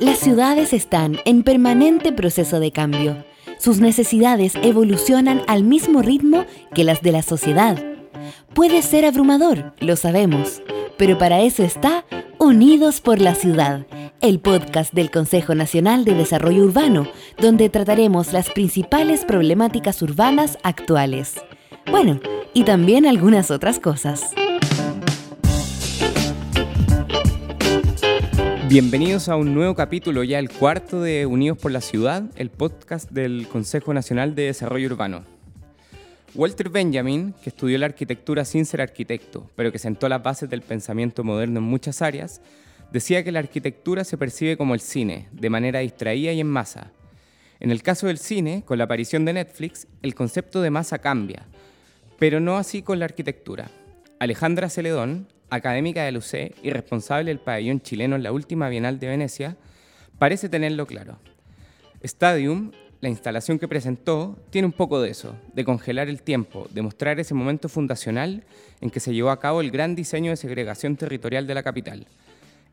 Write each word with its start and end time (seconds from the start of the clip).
Las 0.00 0.18
ciudades 0.18 0.74
están 0.74 1.18
en 1.24 1.42
permanente 1.44 2.12
proceso 2.12 2.60
de 2.60 2.72
cambio. 2.72 3.24
Sus 3.58 3.80
necesidades 3.80 4.52
evolucionan 4.62 5.40
al 5.46 5.64
mismo 5.64 6.02
ritmo 6.02 6.44
que 6.74 6.84
las 6.84 7.00
de 7.00 7.12
la 7.12 7.22
sociedad. 7.22 7.82
Puede 8.52 8.82
ser 8.82 9.06
abrumador, 9.06 9.72
lo 9.80 9.96
sabemos, 9.96 10.60
pero 10.98 11.16
para 11.16 11.40
eso 11.40 11.62
está 11.62 12.04
Unidos 12.38 13.00
por 13.00 13.18
la 13.18 13.34
Ciudad, 13.34 13.86
el 14.20 14.38
podcast 14.38 14.92
del 14.92 15.10
Consejo 15.10 15.54
Nacional 15.54 16.04
de 16.04 16.14
Desarrollo 16.14 16.64
Urbano, 16.64 17.06
donde 17.38 17.70
trataremos 17.70 18.34
las 18.34 18.50
principales 18.50 19.24
problemáticas 19.24 20.02
urbanas 20.02 20.58
actuales. 20.62 21.40
Bueno, 21.90 22.20
y 22.52 22.64
también 22.64 23.06
algunas 23.06 23.50
otras 23.50 23.78
cosas. 23.78 24.34
Bienvenidos 28.72 29.28
a 29.28 29.36
un 29.36 29.52
nuevo 29.52 29.74
capítulo, 29.74 30.24
ya 30.24 30.38
el 30.38 30.48
cuarto 30.48 31.02
de 31.02 31.26
Unidos 31.26 31.58
por 31.58 31.72
la 31.72 31.82
Ciudad, 31.82 32.22
el 32.36 32.48
podcast 32.48 33.10
del 33.10 33.46
Consejo 33.46 33.92
Nacional 33.92 34.34
de 34.34 34.44
Desarrollo 34.44 34.86
Urbano. 34.86 35.26
Walter 36.34 36.70
Benjamin, 36.70 37.34
que 37.44 37.50
estudió 37.50 37.76
la 37.76 37.84
arquitectura 37.84 38.46
sin 38.46 38.64
ser 38.64 38.80
arquitecto, 38.80 39.50
pero 39.56 39.72
que 39.72 39.78
sentó 39.78 40.08
las 40.08 40.22
bases 40.22 40.48
del 40.48 40.62
pensamiento 40.62 41.22
moderno 41.22 41.58
en 41.58 41.66
muchas 41.66 42.00
áreas, 42.00 42.40
decía 42.90 43.22
que 43.22 43.30
la 43.30 43.40
arquitectura 43.40 44.04
se 44.04 44.16
percibe 44.16 44.56
como 44.56 44.72
el 44.72 44.80
cine, 44.80 45.28
de 45.32 45.50
manera 45.50 45.80
distraída 45.80 46.32
y 46.32 46.40
en 46.40 46.46
masa. 46.46 46.92
En 47.60 47.72
el 47.72 47.82
caso 47.82 48.06
del 48.06 48.16
cine, 48.16 48.62
con 48.64 48.78
la 48.78 48.84
aparición 48.84 49.26
de 49.26 49.34
Netflix, 49.34 49.86
el 50.00 50.14
concepto 50.14 50.62
de 50.62 50.70
masa 50.70 50.98
cambia, 50.98 51.46
pero 52.18 52.40
no 52.40 52.56
así 52.56 52.80
con 52.80 52.98
la 52.98 53.04
arquitectura. 53.04 53.70
Alejandra 54.18 54.70
Celedón, 54.70 55.28
académica 55.52 56.04
de 56.04 56.16
UC 56.16 56.54
y 56.62 56.70
responsable 56.70 57.30
del 57.30 57.38
pabellón 57.38 57.82
chileno 57.82 58.16
en 58.16 58.22
la 58.22 58.32
última 58.32 58.70
Bienal 58.70 58.98
de 58.98 59.08
Venecia, 59.08 59.56
parece 60.18 60.48
tenerlo 60.48 60.86
claro. 60.86 61.18
Stadium, 62.02 62.72
la 63.02 63.10
instalación 63.10 63.58
que 63.58 63.68
presentó, 63.68 64.38
tiene 64.48 64.64
un 64.64 64.72
poco 64.72 65.02
de 65.02 65.10
eso, 65.10 65.36
de 65.52 65.64
congelar 65.64 66.08
el 66.08 66.22
tiempo, 66.22 66.68
de 66.70 66.80
mostrar 66.80 67.20
ese 67.20 67.34
momento 67.34 67.68
fundacional 67.68 68.44
en 68.80 68.90
que 68.90 68.98
se 68.98 69.12
llevó 69.12 69.30
a 69.30 69.40
cabo 69.40 69.60
el 69.60 69.70
gran 69.70 69.94
diseño 69.94 70.30
de 70.30 70.36
segregación 70.36 70.96
territorial 70.96 71.46
de 71.46 71.54
la 71.54 71.62
capital. 71.62 72.06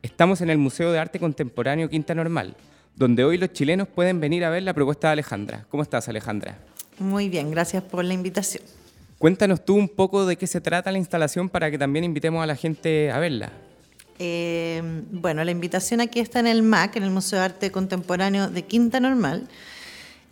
Estamos 0.02 0.40
en 0.40 0.50
el 0.50 0.58
Museo 0.58 0.94
de 0.94 1.00
Arte 1.00 1.20
Contemporáneo 1.20 1.90
Quinta 1.90 2.16
Normal, 2.16 2.56
donde 2.96 3.26
hoy 3.26 3.38
los 3.38 3.52
chilenos 3.52 3.90
pueden 3.90 4.22
venir 4.22 4.46
a 4.46 4.50
ver 4.50 4.64
la 4.64 4.74
propuesta 4.74 5.10
de 5.10 5.14
Alejandra. 5.14 5.66
¿Cómo 5.70 5.84
estás, 5.84 6.08
Alejandra? 6.08 6.58
Muy 6.98 7.28
bien, 7.28 7.52
gracias 7.52 7.84
por 7.84 8.06
la 8.06 8.14
invitación. 8.14 8.64
Cuéntanos 9.20 9.66
tú 9.66 9.76
un 9.76 9.90
poco 9.90 10.26
de 10.26 10.38
qué 10.38 10.48
se 10.48 10.62
trata 10.62 10.94
la 10.94 10.98
instalación 10.98 11.50
para 11.50 11.70
que 11.70 11.78
también 11.78 12.06
invitemos 12.06 12.42
a 12.42 12.48
la 12.48 12.56
gente 12.56 13.12
a 13.12 13.20
verla. 13.20 13.52
Eh, 14.18 14.82
bueno, 15.12 15.44
la 15.44 15.52
invitación 15.52 16.00
aquí 16.00 16.22
está 16.22 16.40
en 16.40 16.48
el 16.48 16.64
MAC, 16.64 16.96
en 16.96 17.04
el 17.04 17.12
Museo 17.12 17.40
de 17.40 17.46
Arte 17.46 17.70
Contemporáneo 17.70 18.50
de 18.50 18.64
Quinta 18.64 19.02
Normal, 19.02 19.50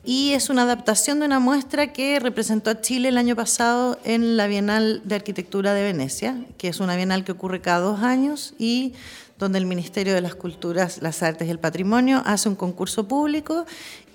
y 0.05 0.31
es 0.31 0.49
una 0.49 0.61
adaptación 0.61 1.19
de 1.19 1.25
una 1.25 1.41
muestra 1.41 1.91
que 1.91 2.17
representó 2.21 2.69
a 2.69 2.79
Chile 2.79 3.09
el 3.09 3.17
año 3.17 3.35
pasado 3.35 3.99
en 4.05 4.37
la 4.37 4.47
Bienal 4.47 5.01
de 5.03 5.15
Arquitectura 5.15 5.73
de 5.73 5.83
Venecia, 5.83 6.45
que 6.57 6.69
es 6.69 6.79
una 6.79 6.95
bienal 6.95 7.25
que 7.25 7.33
ocurre 7.33 7.59
cada 7.59 7.79
dos 7.79 8.01
años 8.01 8.53
y 8.57 8.93
donde 9.39 9.59
el 9.59 9.65
Ministerio 9.65 10.13
de 10.13 10.21
las 10.21 10.35
Culturas, 10.35 11.01
las 11.01 11.21
Artes 11.21 11.47
y 11.47 11.51
el 11.51 11.59
Patrimonio 11.59 12.21
hace 12.25 12.49
un 12.49 12.55
concurso 12.55 13.07
público 13.07 13.65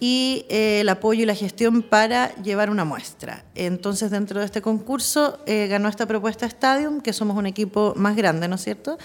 y 0.01 0.45
eh, 0.49 0.81
el 0.81 0.89
apoyo 0.89 1.23
y 1.23 1.27
la 1.27 1.35
gestión 1.35 1.83
para 1.83 2.35
llevar 2.43 2.71
una 2.71 2.85
muestra. 2.85 3.45
Entonces, 3.55 4.11
dentro 4.11 4.41
de 4.41 4.47
este 4.47 4.63
concurso 4.63 5.39
eh, 5.47 5.69
ganó 5.69 5.89
esta 5.89 6.07
propuesta 6.07 6.47
Stadium, 6.47 7.01
que 7.01 7.13
somos 7.13 7.37
un 7.37 7.47
equipo 7.47 7.95
más 7.97 8.17
grande, 8.17 8.49
¿no 8.49 8.57
es 8.57 8.65
cierto? 8.65 8.99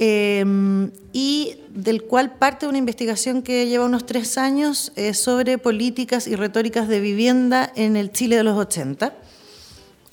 Em, 0.00 0.92
y 1.12 1.56
del 1.70 2.04
cual 2.04 2.34
parte 2.34 2.68
una 2.68 2.78
investigación 2.78 3.42
que 3.42 3.66
lleva 3.66 3.84
unos 3.84 4.06
tres 4.06 4.38
años 4.38 4.92
eh, 4.94 5.12
sobre 5.12 5.58
políticas 5.58 6.28
y 6.28 6.36
retóricas 6.36 6.86
de 6.86 7.00
vivienda 7.00 7.72
en 7.74 7.96
el 7.96 8.12
Chile 8.12 8.36
de 8.36 8.44
los 8.44 8.56
80. 8.56 9.12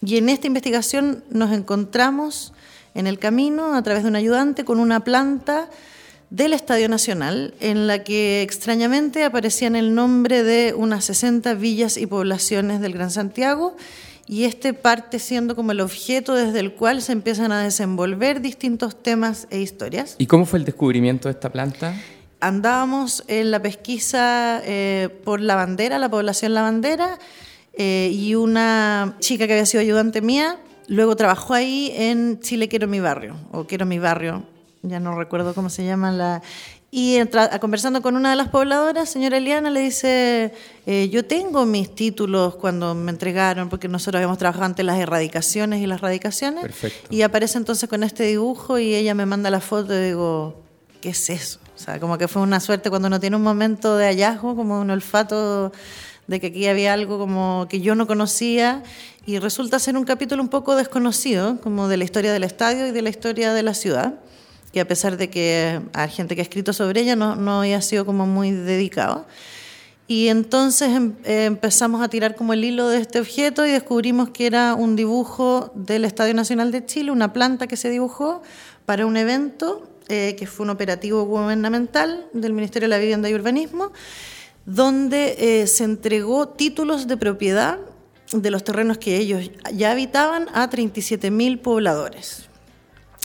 Y 0.04 0.18
en 0.18 0.30
esta 0.30 0.48
investigación 0.48 1.24
nos 1.30 1.52
encontramos 1.52 2.54
en 2.96 3.06
el 3.06 3.20
camino 3.20 3.76
a 3.76 3.84
través 3.84 4.04
de 4.04 4.10
un 4.10 4.16
ayudante 4.16 4.66
con 4.66 4.80
una 4.80 5.04
planta 5.04 5.70
del 6.32 6.54
Estadio 6.54 6.90
Nacional 6.90 7.54
en 7.60 7.88
la 7.88 8.04
que 8.04 8.42
extrañamente 8.42 9.24
aparecía 9.24 9.68
el 9.68 9.94
nombre 9.94 10.44
de 10.44 10.74
unas 10.74 11.06
60 11.06 11.54
villas 11.54 11.98
y 11.98 12.08
poblaciones 12.08 12.82
del 12.82 12.94
Gran 12.94 13.12
Santiago 13.12 13.76
y 14.28 14.46
este 14.46 14.74
parte 14.74 15.20
siendo 15.20 15.56
como 15.56 15.72
el 15.72 15.82
objeto 15.82 16.34
desde 16.34 16.60
el 16.60 16.74
cual 16.74 17.02
se 17.02 17.12
empiezan 17.12 17.52
a 17.52 17.62
desenvolver 17.62 18.42
distintos 18.42 19.02
temas 19.02 19.48
e 19.52 19.60
historias. 19.60 20.16
¿Y 20.18 20.26
cómo 20.26 20.46
fue 20.46 20.58
el 20.58 20.66
descubrimiento 20.66 21.28
de 21.28 21.34
esta 21.34 21.52
planta? 21.52 21.96
Andábamos 22.40 23.24
en 23.28 23.52
la 23.52 23.62
pesquisa 23.62 24.62
eh, 24.66 25.10
por 25.24 25.42
la 25.42 25.56
bandera, 25.56 26.00
la 26.00 26.10
población 26.10 26.54
La 26.54 26.64
Bandera, 26.64 27.20
eh, 27.74 28.10
y 28.14 28.36
una 28.36 29.16
chica 29.20 29.48
que 29.48 29.54
había 29.54 29.66
sido 29.66 29.82
ayudante 29.82 30.22
mía 30.22 30.58
Luego 30.88 31.16
trabajó 31.16 31.54
ahí 31.54 31.92
en 31.96 32.40
Chile 32.40 32.68
Quiero 32.68 32.88
mi 32.88 33.00
barrio, 33.00 33.36
o 33.52 33.66
Quiero 33.66 33.86
mi 33.86 34.00
barrio, 34.00 34.44
ya 34.84 35.00
no 35.00 35.18
recuerdo 35.18 35.54
cómo 35.54 35.70
se 35.70 35.86
llama 35.86 36.12
la... 36.12 36.42
Y 36.92 37.20
conversando 37.60 38.02
con 38.02 38.16
una 38.16 38.30
de 38.30 38.38
las 38.38 38.48
pobladoras, 38.48 39.10
señora 39.10 39.36
Eliana, 39.36 39.70
le 39.70 39.82
dice, 39.82 40.54
eh, 40.86 41.10
yo 41.10 41.26
tengo 41.26 41.66
mis 41.66 41.94
títulos 41.94 42.56
cuando 42.56 42.96
me 42.96 43.12
entregaron, 43.12 43.68
porque 43.68 43.90
nosotros 43.90 44.20
habíamos 44.20 44.38
trabajado 44.38 44.64
ante 44.64 44.82
las 44.84 44.98
erradicaciones 44.98 45.82
y 45.82 45.88
las 45.88 46.00
radicaciones. 46.00 46.62
Perfecto. 46.62 47.14
Y 47.14 47.24
aparece 47.24 47.58
entonces 47.58 47.90
con 47.90 48.04
este 48.04 48.24
dibujo 48.24 48.80
y 48.80 48.96
ella 48.96 49.14
me 49.14 49.26
manda 49.26 49.50
la 49.50 49.60
foto 49.60 49.94
y 49.94 50.06
digo, 50.06 50.62
¿qué 51.02 51.10
es 51.10 51.30
eso? 51.30 51.60
O 51.76 51.78
sea, 51.78 52.00
como 52.00 52.18
que 52.18 52.30
fue 52.30 52.42
una 52.42 52.62
suerte 52.62 52.90
cuando 52.90 53.10
uno 53.10 53.20
tiene 53.20 53.36
un 53.36 53.44
momento 53.44 53.98
de 53.98 54.06
hallazgo, 54.06 54.56
como 54.56 54.80
un 54.80 54.90
olfato 54.90 55.74
de 56.28 56.40
que 56.40 56.48
aquí 56.48 56.68
había 56.68 56.94
algo 56.94 57.18
como 57.18 57.68
que 57.70 57.82
yo 57.82 57.96
no 57.96 58.08
conocía 58.08 58.84
y 59.26 59.40
resulta 59.40 59.80
ser 59.80 59.98
un 59.98 60.04
capítulo 60.04 60.42
un 60.42 60.50
poco 60.50 60.76
desconocido, 60.76 61.60
como 61.62 61.88
de 61.88 61.98
la 61.98 62.04
historia 62.04 62.34
del 62.34 62.44
estadio 62.44 62.88
y 62.88 62.92
de 62.92 63.02
la 63.02 63.10
historia 63.10 63.54
de 63.54 63.64
la 63.64 63.74
ciudad, 63.74 64.16
que 64.74 64.80
a 64.82 64.88
pesar 64.88 65.18
de 65.18 65.30
que 65.30 65.82
hay 65.94 66.10
gente 66.10 66.36
que 66.36 66.42
ha 66.42 66.44
escrito 66.44 66.74
sobre 66.74 67.02
ella, 67.02 67.16
no, 67.16 67.36
no 67.36 67.62
había 67.62 67.82
sido 67.82 68.06
como 68.06 68.26
muy 68.28 68.52
dedicado. 68.52 69.26
Y 70.08 70.28
entonces 70.28 70.90
em, 70.90 71.16
empezamos 71.24 72.04
a 72.04 72.10
tirar 72.10 72.36
como 72.36 72.54
el 72.54 72.64
hilo 72.64 72.90
de 72.90 73.00
este 73.00 73.20
objeto 73.20 73.66
y 73.66 73.72
descubrimos 73.72 74.30
que 74.30 74.46
era 74.46 74.76
un 74.76 74.96
dibujo 74.96 75.72
del 75.74 76.06
Estadio 76.06 76.36
Nacional 76.36 76.72
de 76.72 76.86
Chile, 76.86 77.12
una 77.12 77.34
planta 77.34 77.66
que 77.66 77.76
se 77.76 77.90
dibujó 77.90 78.44
para 78.86 79.08
un 79.08 79.18
evento 79.18 79.90
eh, 80.08 80.36
que 80.38 80.46
fue 80.46 80.66
un 80.66 80.70
operativo 80.70 81.24
gubernamental 81.24 82.28
del 82.34 82.54
Ministerio 82.54 82.88
de 82.88 82.90
la 82.96 83.00
Vivienda 83.00 83.28
y 83.28 83.34
Urbanismo, 83.34 83.92
donde 84.66 85.36
eh, 85.62 85.68
se 85.68 85.84
entregó 85.84 86.50
títulos 86.50 87.08
de 87.08 87.18
propiedad 87.18 87.80
de 88.32 88.52
los 88.52 88.64
terrenos 88.64 88.98
que 88.98 89.18
ellos 89.18 89.52
ya 89.74 89.92
habitaban 89.92 90.48
a 90.54 90.70
37.000 90.70 91.62
pobladores. 91.62 92.50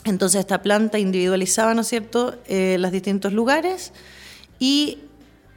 Entonces 0.05 0.39
esta 0.39 0.61
planta 0.61 0.99
individualizaba, 0.99 1.73
¿no 1.73 1.83
cierto?, 1.83 2.35
eh, 2.47 2.77
los 2.79 2.91
distintos 2.91 3.33
lugares 3.33 3.93
y 4.59 4.99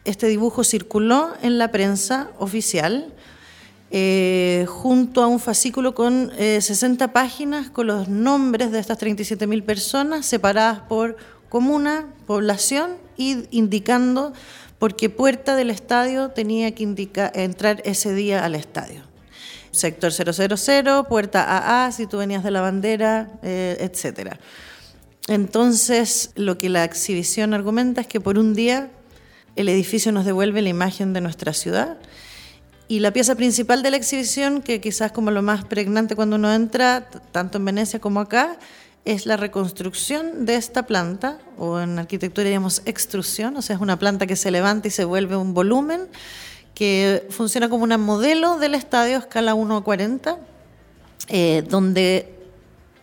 este 0.04 0.26
dibujo 0.26 0.64
circuló 0.64 1.32
en 1.42 1.58
la 1.58 1.70
prensa 1.70 2.30
oficial 2.38 3.12
eh, 3.90 4.66
junto 4.68 5.22
a 5.22 5.26
un 5.26 5.40
fascículo 5.40 5.94
con 5.94 6.32
60 6.36 7.12
páginas 7.12 7.70
con 7.70 7.86
los 7.86 8.08
nombres 8.08 8.72
de 8.72 8.80
estas 8.80 8.98
37.000 8.98 9.62
personas 9.62 10.26
separadas 10.26 10.80
por 10.80 11.16
comuna, 11.48 12.06
población 12.26 12.96
y 13.16 13.46
indicando 13.50 14.32
por 14.84 14.96
qué 14.96 15.08
puerta 15.08 15.56
del 15.56 15.70
estadio 15.70 16.28
tenía 16.28 16.74
que 16.74 16.82
entrar 17.32 17.80
ese 17.86 18.12
día 18.12 18.44
al 18.44 18.54
estadio. 18.54 19.00
Sector 19.70 20.12
000, 20.12 21.04
puerta 21.08 21.86
AA, 21.86 21.90
si 21.90 22.06
tú 22.06 22.18
venías 22.18 22.44
de 22.44 22.50
la 22.50 22.60
bandera, 22.60 23.30
eh, 23.42 23.78
etc. 23.80 24.34
Entonces, 25.26 26.32
lo 26.34 26.58
que 26.58 26.69
la 26.69 26.84
exhibición 26.84 27.54
argumenta 27.54 28.02
es 28.02 28.06
que 28.06 28.20
por 28.20 28.36
un 28.36 28.52
día 28.52 28.90
el 29.56 29.70
edificio 29.70 30.12
nos 30.12 30.26
devuelve 30.26 30.60
la 30.60 30.69
imagen 30.69 31.14
de 31.14 31.22
nuestra 31.22 31.54
ciudad 31.54 31.96
y 32.87 33.00
la 33.00 33.10
pieza 33.10 33.37
principal 33.37 33.82
de 33.82 33.90
la 33.90 33.96
exhibición, 33.96 34.60
que 34.60 34.82
quizás 34.82 35.12
como 35.12 35.30
lo 35.30 35.40
más 35.40 35.64
pregnante 35.64 36.14
cuando 36.14 36.37
uno 36.37 36.52
entra, 36.52 37.08
tanto 37.32 37.56
en 37.56 37.64
Venecia 37.64 38.00
como 38.00 38.20
acá, 38.20 38.58
es 39.04 39.26
la 39.26 39.36
reconstrucción 39.36 40.46
de 40.46 40.56
esta 40.56 40.86
planta, 40.86 41.38
o 41.58 41.78
en 41.78 41.98
arquitectura 41.98 42.44
diríamos 42.44 42.82
extrusión, 42.86 43.56
o 43.56 43.62
sea, 43.62 43.76
es 43.76 43.82
una 43.82 43.98
planta 43.98 44.26
que 44.26 44.36
se 44.36 44.50
levanta 44.50 44.88
y 44.88 44.90
se 44.90 45.04
vuelve 45.04 45.36
un 45.36 45.52
volumen, 45.52 46.08
que 46.74 47.26
funciona 47.30 47.68
como 47.68 47.84
un 47.84 48.00
modelo 48.00 48.58
del 48.58 48.74
estadio 48.74 49.16
a 49.16 49.20
escala 49.20 49.54
1 49.54 49.76
a 49.76 49.84
40, 49.84 50.38
eh, 51.28 51.64
donde 51.68 52.34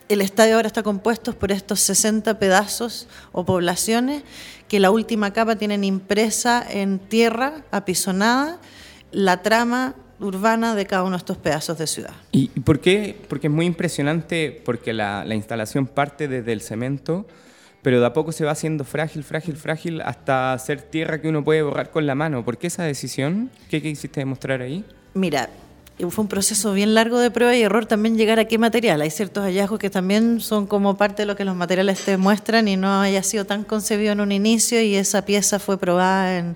el 0.08 0.20
estadio 0.20 0.56
ahora 0.56 0.66
está 0.66 0.82
compuesto 0.82 1.32
por 1.38 1.52
estos 1.52 1.80
60 1.80 2.38
pedazos 2.38 3.08
o 3.32 3.44
poblaciones 3.44 4.24
que 4.68 4.80
la 4.80 4.90
última 4.90 5.32
capa 5.32 5.56
tienen 5.56 5.84
impresa 5.84 6.64
en 6.68 6.98
tierra 6.98 7.64
apisonada. 7.70 8.58
La 9.10 9.42
trama 9.42 9.94
urbana 10.22 10.74
de 10.74 10.86
cada 10.86 11.02
uno 11.02 11.12
de 11.12 11.18
estos 11.18 11.36
pedazos 11.36 11.78
de 11.78 11.86
ciudad. 11.86 12.12
¿Y 12.30 12.48
por 12.48 12.80
qué? 12.80 13.16
Porque 13.28 13.48
es 13.48 13.52
muy 13.52 13.66
impresionante, 13.66 14.62
porque 14.64 14.92
la, 14.92 15.26
instalación 15.34 15.86
parte 15.86 16.28
desde 16.28 16.52
el 16.52 16.60
cemento, 16.60 17.26
pero 17.82 18.00
de 18.00 18.06
a 18.06 18.12
poco 18.12 18.32
se 18.32 18.44
va 18.44 18.52
haciendo 18.52 18.84
frágil, 18.84 19.24
frágil, 19.24 19.56
frágil, 19.56 20.00
hasta 20.02 20.56
ser 20.58 20.82
tierra 20.82 21.20
que 21.20 21.28
uno 21.28 21.44
puede 21.44 21.62
borrar 21.62 21.90
con 21.90 22.06
la 22.06 22.14
mano. 22.14 22.44
¿Por 22.44 22.58
qué 22.58 22.68
esa 22.68 22.84
decisión? 22.84 23.50
¿Qué 23.68 23.82
quisiste 23.82 24.20
demostrar 24.20 24.62
ahí? 24.62 24.84
Mira, 25.14 25.50
fue 26.10 26.22
un 26.22 26.28
proceso 26.28 26.72
bien 26.72 26.94
largo 26.94 27.18
de 27.18 27.30
prueba 27.30 27.54
y 27.54 27.62
error 27.62 27.86
también 27.86 28.16
llegar 28.16 28.38
a 28.38 28.46
qué 28.46 28.58
material. 28.58 29.00
Hay 29.00 29.10
ciertos 29.10 29.44
hallazgos 29.44 29.78
que 29.78 29.90
también 29.90 30.40
son 30.40 30.66
como 30.66 30.96
parte 30.96 31.22
de 31.22 31.26
lo 31.26 31.36
que 31.36 31.44
los 31.44 31.54
materiales 31.54 32.04
te 32.04 32.16
muestran 32.16 32.68
y 32.68 32.76
no 32.76 33.00
haya 33.00 33.22
sido 33.22 33.44
tan 33.44 33.64
concebido 33.64 34.12
en 34.12 34.20
un 34.20 34.32
inicio 34.32 34.80
y 34.80 34.94
esa 34.94 35.24
pieza 35.24 35.58
fue 35.58 35.78
probada 35.78 36.54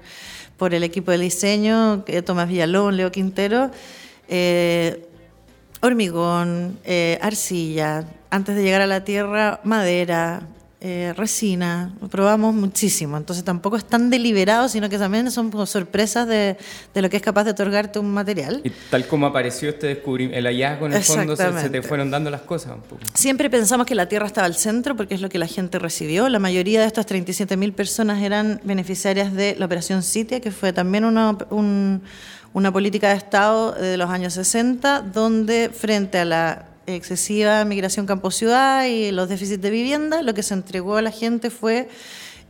por 0.56 0.75
el 0.75 0.82
equipo 0.82 1.11
de 1.11 1.19
diseño, 1.19 2.05
Tomás 2.25 2.49
Villalón, 2.49 2.97
Leo 2.97 3.12
Quintero. 3.12 3.70
Eh, 4.29 5.06
hormigón, 5.81 6.79
eh, 6.85 7.19
arcilla, 7.23 8.05
antes 8.31 8.56
de 8.56 8.62
llegar 8.62 8.81
a 8.81 8.87
la 8.87 9.05
tierra, 9.05 9.61
madera, 9.62 10.43
eh, 10.88 11.12
resina, 11.17 11.93
probamos 12.12 12.55
muchísimo, 12.55 13.17
entonces 13.17 13.44
tampoco 13.44 13.77
es 13.77 13.85
tan 13.85 14.09
deliberado, 14.09 14.69
sino 14.69 14.88
que 14.88 14.99
también 14.99 15.33
son 15.33 15.50
sorpresas 15.67 16.29
de, 16.29 16.56
lo 16.94 17.11
que 17.11 17.17
es 17.17 17.23
capaz 17.25 17.43
de 17.43 17.50
otorgarte 17.50 17.99
un 17.99 18.15
material. 18.15 18.61
Y 18.62 18.71
tal 18.88 19.05
como 19.09 19.27
apareció 19.27 19.69
este 19.69 19.88
descubrimiento, 19.88 20.38
el 20.38 20.47
hallazgo 20.47 20.87
en 20.87 20.93
el 20.93 21.03
fondo, 21.03 21.35
se, 21.35 21.71
te 21.71 21.83
fueron 21.83 22.12
dando 22.12 22.31
las 22.31 22.43
cosas 22.43 22.77
un 22.77 22.83
poco. 22.83 23.03
Siempre 23.15 23.50
pensamos 23.50 23.85
que 23.85 23.97
la 23.97 24.09
Tierra 24.09 24.29
estaba 24.29 24.47
al 24.47 24.55
centro 24.55 24.94
porque 24.94 25.17
es 25.17 25.21
lo 25.21 25.29
que 25.29 25.38
la 25.38 25.49
gente 25.49 25.81
recibió. 25.81 26.29
La 26.29 26.38
mayoría 26.38 26.81
de 26.83 26.87
estas 26.87 27.05
37.000 27.09 27.73
personas 27.73 28.23
eran 28.23 28.61
beneficiarias 28.62 29.32
de 29.32 29.56
la 29.59 29.67
Operación 29.67 30.05
Citia, 30.05 30.39
que 30.39 30.53
fue 30.53 30.73
también 30.73 31.05
una, 31.05 31.37
una 31.50 32.73
política 32.73 33.09
de 33.09 33.17
Estado 33.17 33.73
de 33.73 33.97
los 33.97 34.09
años 34.09 34.35
60, 34.35 35.00
donde 35.00 35.69
frente 35.69 36.19
a 36.21 36.25
la 36.25 36.75
excesiva 36.87 37.65
migración 37.65 38.06
campo-ciudad 38.06 38.87
y 38.87 39.11
los 39.12 39.29
déficits 39.29 39.61
de 39.61 39.71
vivienda, 39.71 40.23
lo 40.23 40.35
que 40.35 40.43
se 40.43 40.55
entregó 40.55 40.97
a 40.97 41.03
la 41.03 41.11
gente 41.11 41.50
fue 41.50 41.88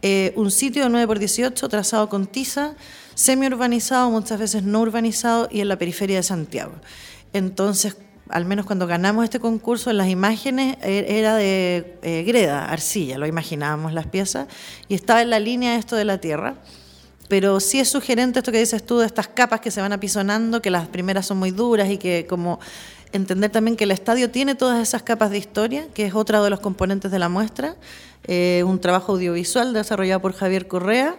eh, 0.03 0.33
un 0.37 0.51
sitio 0.51 0.85
de 0.85 0.91
9 0.91 1.07
por 1.07 1.19
18 1.19 1.69
trazado 1.69 2.09
con 2.09 2.27
tiza, 2.27 2.75
semi-urbanizado, 3.15 4.11
muchas 4.11 4.39
veces 4.39 4.63
no 4.63 4.81
urbanizado 4.81 5.49
y 5.51 5.61
en 5.61 5.69
la 5.69 5.79
periferia 5.79 6.17
de 6.17 6.23
Santiago. 6.23 6.73
Entonces, 7.33 7.97
al 8.29 8.45
menos 8.45 8.67
cuando 8.67 8.87
ganamos 8.87 9.25
este 9.25 9.41
concurso, 9.41 9.91
en 9.91 9.99
las 9.99 10.09
imágenes 10.09 10.77
e, 10.83 11.19
era 11.19 11.37
de 11.37 11.99
eh, 12.03 12.25
greda, 12.27 12.67
arcilla, 12.67 13.19
lo 13.19 13.27
imaginábamos 13.27 13.93
las 13.93 14.07
piezas, 14.07 14.49
y 14.89 14.95
estaba 14.95 15.23
en 15.23 15.31
la 15.31 15.41
línea 15.41 15.77
esto 15.77 15.97
de 15.97 16.05
la 16.05 16.19
tierra. 16.19 16.57
Pero 17.29 17.59
sí 17.59 17.81
es 17.81 17.89
sugerente 17.89 18.39
esto 18.39 18.53
que 18.53 18.61
dices 18.61 18.87
tú 18.87 18.99
de 18.99 19.07
estas 19.07 19.27
capas 19.27 19.61
que 19.61 19.73
se 19.73 19.81
van 19.81 19.93
apisonando, 19.93 20.63
que 20.63 20.71
las 20.71 20.87
primeras 20.87 21.27
son 21.27 21.39
muy 21.39 21.51
duras 21.51 21.91
y 21.91 21.99
que 21.99 22.25
como 22.29 22.61
entender 23.13 23.51
también 23.51 23.77
que 23.77 23.85
el 23.85 23.91
estadio 23.91 24.31
tiene 24.31 24.55
todas 24.55 24.81
esas 24.81 25.03
capas 25.03 25.31
de 25.31 25.39
historia, 25.39 25.87
que 25.95 26.07
es 26.07 26.15
otro 26.15 26.43
de 26.43 26.51
los 26.51 26.61
componentes 26.61 27.11
de 27.11 27.19
la 27.19 27.29
muestra, 27.29 27.77
eh, 28.25 28.63
un 28.67 28.81
trabajo 28.81 29.13
audiovisual 29.13 29.73
desarrollado 29.73 30.21
por 30.21 30.33
Javier 30.33 30.67
Correa, 30.67 31.17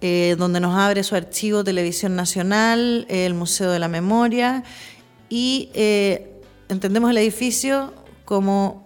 eh, 0.00 0.36
donde 0.38 0.60
nos 0.60 0.76
abre 0.76 1.02
su 1.04 1.14
archivo 1.14 1.64
Televisión 1.64 2.16
Nacional, 2.16 3.06
el 3.08 3.34
Museo 3.34 3.70
de 3.70 3.78
la 3.78 3.88
Memoria, 3.88 4.64
y 5.28 5.70
eh, 5.74 6.40
entendemos 6.68 7.10
el 7.10 7.18
edificio 7.18 7.94
como 8.24 8.81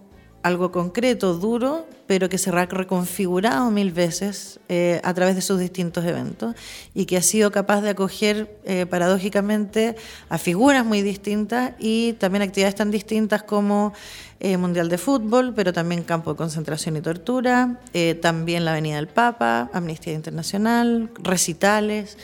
algo 0.47 0.71
concreto, 0.71 1.33
duro, 1.35 1.85
pero 2.07 2.29
que 2.29 2.37
se 2.37 2.49
ha 2.49 2.65
reconfigurado 2.65 3.69
mil 3.69 3.91
veces 3.91 4.59
eh, 4.69 5.01
a 5.03 5.13
través 5.13 5.35
de 5.35 5.41
sus 5.41 5.59
distintos 5.59 6.05
eventos 6.05 6.55
y 6.93 7.05
que 7.05 7.17
ha 7.17 7.21
sido 7.21 7.51
capaz 7.51 7.81
de 7.81 7.89
acoger 7.89 8.57
eh, 8.63 8.85
paradójicamente 8.85 9.95
a 10.29 10.37
figuras 10.37 10.85
muy 10.85 11.01
distintas 11.01 11.73
y 11.79 12.13
también 12.13 12.41
actividades 12.41 12.75
tan 12.75 12.91
distintas 12.91 13.43
como 13.43 13.93
eh, 14.39 14.55
Mundial 14.55 14.87
de 14.87 14.97
Fútbol, 14.97 15.53
pero 15.53 15.73
también 15.73 16.03
campo 16.03 16.31
de 16.31 16.37
concentración 16.37 16.95
y 16.95 17.01
tortura, 17.01 17.79
también 18.21 18.65
la 18.65 18.71
Avenida 18.71 18.95
del 18.95 19.07
Papa, 19.07 19.69
Amnistía 19.73 20.13
Internacional, 20.13 21.09
recitales. 21.21 22.17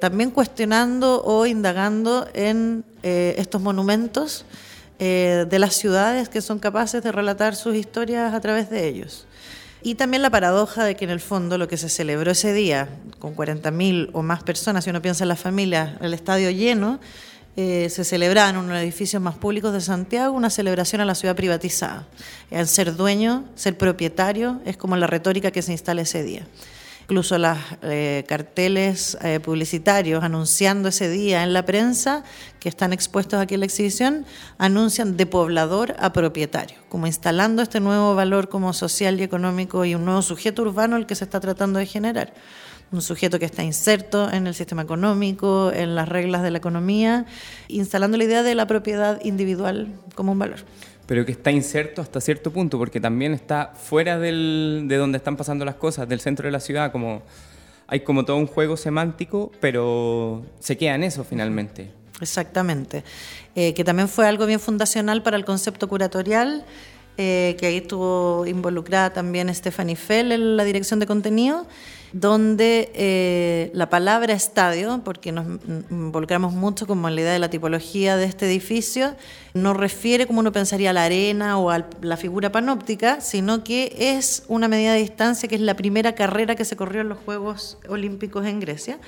también 0.00 0.30
cuestionando 0.30 1.22
o 1.24 1.44
indagando 1.46 2.26
en 2.34 2.84
estos 3.02 3.60
monumentos 3.60 4.44
eh, 5.02 5.46
de 5.48 5.58
las 5.58 5.76
ciudades 5.76 6.28
que 6.28 6.42
son 6.42 6.58
capaces 6.58 7.02
de 7.02 7.10
relatar 7.10 7.56
sus 7.56 7.74
historias 7.74 8.34
a 8.34 8.40
través 8.40 8.68
de 8.68 8.86
ellos. 8.86 9.26
Y 9.82 9.94
también 9.94 10.20
la 10.20 10.28
paradoja 10.28 10.84
de 10.84 10.94
que 10.94 11.06
en 11.06 11.10
el 11.10 11.20
fondo 11.20 11.56
lo 11.56 11.68
que 11.68 11.78
se 11.78 11.88
celebró 11.88 12.30
ese 12.30 12.52
día, 12.52 12.90
con 13.18 13.34
40.000 13.34 14.10
o 14.12 14.22
más 14.22 14.42
personas, 14.42 14.84
si 14.84 14.90
uno 14.90 15.00
piensa 15.00 15.24
en 15.24 15.28
las 15.28 15.40
familias, 15.40 15.92
el 16.02 16.12
estadio 16.12 16.50
lleno, 16.50 17.00
eh, 17.56 17.88
se 17.88 18.04
celebraba 18.04 18.50
en 18.50 18.58
uno 18.58 18.68
de 18.68 18.74
los 18.74 18.82
edificios 18.82 19.22
más 19.22 19.36
públicos 19.36 19.72
de 19.72 19.80
Santiago 19.80 20.34
una 20.34 20.50
celebración 20.50 21.00
a 21.00 21.06
la 21.06 21.14
ciudad 21.14 21.34
privatizada. 21.34 22.06
El 22.50 22.68
ser 22.68 22.94
dueño, 22.94 23.46
ser 23.54 23.78
propietario, 23.78 24.60
es 24.66 24.76
como 24.76 24.96
la 24.96 25.06
retórica 25.06 25.50
que 25.50 25.62
se 25.62 25.72
instala 25.72 26.02
ese 26.02 26.22
día 26.22 26.46
incluso 27.10 27.36
los 27.38 27.58
eh, 27.82 28.24
carteles 28.28 29.18
eh, 29.20 29.40
publicitarios 29.40 30.22
anunciando 30.22 30.90
ese 30.90 31.10
día 31.10 31.42
en 31.42 31.52
la 31.52 31.64
prensa, 31.64 32.22
que 32.60 32.68
están 32.68 32.92
expuestos 32.92 33.40
aquí 33.40 33.54
en 33.54 33.60
la 33.60 33.66
exhibición, 33.66 34.24
anuncian 34.58 35.16
de 35.16 35.26
poblador 35.26 35.96
a 35.98 36.12
propietario, 36.12 36.78
como 36.88 37.08
instalando 37.08 37.62
este 37.62 37.80
nuevo 37.80 38.14
valor 38.14 38.48
como 38.48 38.72
social 38.72 39.18
y 39.18 39.24
económico 39.24 39.84
y 39.84 39.96
un 39.96 40.04
nuevo 40.04 40.22
sujeto 40.22 40.62
urbano 40.62 40.96
el 40.96 41.06
que 41.06 41.16
se 41.16 41.24
está 41.24 41.40
tratando 41.40 41.80
de 41.80 41.86
generar. 41.86 42.32
Un 42.92 43.02
sujeto 43.02 43.40
que 43.40 43.44
está 43.44 43.64
inserto 43.64 44.30
en 44.30 44.46
el 44.46 44.54
sistema 44.54 44.82
económico, 44.82 45.72
en 45.72 45.96
las 45.96 46.08
reglas 46.08 46.44
de 46.44 46.52
la 46.52 46.58
economía, 46.58 47.26
instalando 47.66 48.18
la 48.18 48.24
idea 48.24 48.44
de 48.44 48.54
la 48.54 48.68
propiedad 48.68 49.18
individual 49.24 49.88
como 50.14 50.30
un 50.30 50.38
valor 50.38 50.60
pero 51.10 51.26
que 51.26 51.32
está 51.32 51.50
inserto 51.50 52.02
hasta 52.02 52.20
cierto 52.20 52.52
punto, 52.52 52.78
porque 52.78 53.00
también 53.00 53.34
está 53.34 53.72
fuera 53.74 54.20
del, 54.20 54.84
de 54.86 54.94
donde 54.94 55.18
están 55.18 55.36
pasando 55.36 55.64
las 55.64 55.74
cosas, 55.74 56.08
del 56.08 56.20
centro 56.20 56.46
de 56.46 56.52
la 56.52 56.60
ciudad, 56.60 56.92
como 56.92 57.22
hay 57.88 57.98
como 58.02 58.24
todo 58.24 58.36
un 58.36 58.46
juego 58.46 58.76
semántico, 58.76 59.50
pero 59.58 60.46
se 60.60 60.76
queda 60.76 60.94
en 60.94 61.02
eso 61.02 61.24
finalmente. 61.24 61.90
Exactamente, 62.20 63.02
eh, 63.56 63.74
que 63.74 63.82
también 63.82 64.08
fue 64.08 64.28
algo 64.28 64.46
bien 64.46 64.60
fundacional 64.60 65.24
para 65.24 65.36
el 65.36 65.44
concepto 65.44 65.88
curatorial, 65.88 66.64
eh, 67.22 67.54
que 67.58 67.66
ahí 67.66 67.76
estuvo 67.76 68.46
involucrada 68.46 69.12
también 69.12 69.54
Stephanie 69.54 69.94
Fell 69.94 70.32
en 70.32 70.56
la 70.56 70.64
dirección 70.64 71.00
de 71.00 71.06
contenido 71.06 71.66
donde 72.12 72.90
eh, 72.94 73.70
la 73.74 73.90
palabra 73.90 74.32
estadio, 74.32 75.02
porque 75.04 75.32
nos 75.32 75.46
involucramos 75.90 76.54
mucho 76.54 76.86
como 76.86 77.08
en 77.08 77.14
la 77.14 77.20
idea 77.20 77.32
de 77.32 77.38
la 77.38 77.50
tipología 77.50 78.16
de 78.16 78.24
este 78.24 78.46
edificio, 78.46 79.14
no 79.52 79.74
refiere 79.74 80.26
como 80.26 80.40
uno 80.40 80.50
pensaría 80.50 80.90
a 80.90 80.92
la 80.92 81.04
arena 81.04 81.58
o 81.58 81.70
a 81.70 81.86
la 82.00 82.16
figura 82.16 82.50
panóptica, 82.50 83.20
sino 83.20 83.62
que 83.64 83.94
es 83.98 84.44
una 84.48 84.66
medida 84.66 84.94
de 84.94 85.00
distancia 85.00 85.46
que 85.48 85.56
es 85.56 85.60
la 85.60 85.74
primera 85.74 86.14
carrera 86.14 86.56
que 86.56 86.64
se 86.64 86.74
corrió 86.74 87.02
en 87.02 87.10
los 87.10 87.18
Juegos 87.18 87.78
Olímpicos 87.86 88.46
en 88.46 88.60
Grecia. 88.60 88.98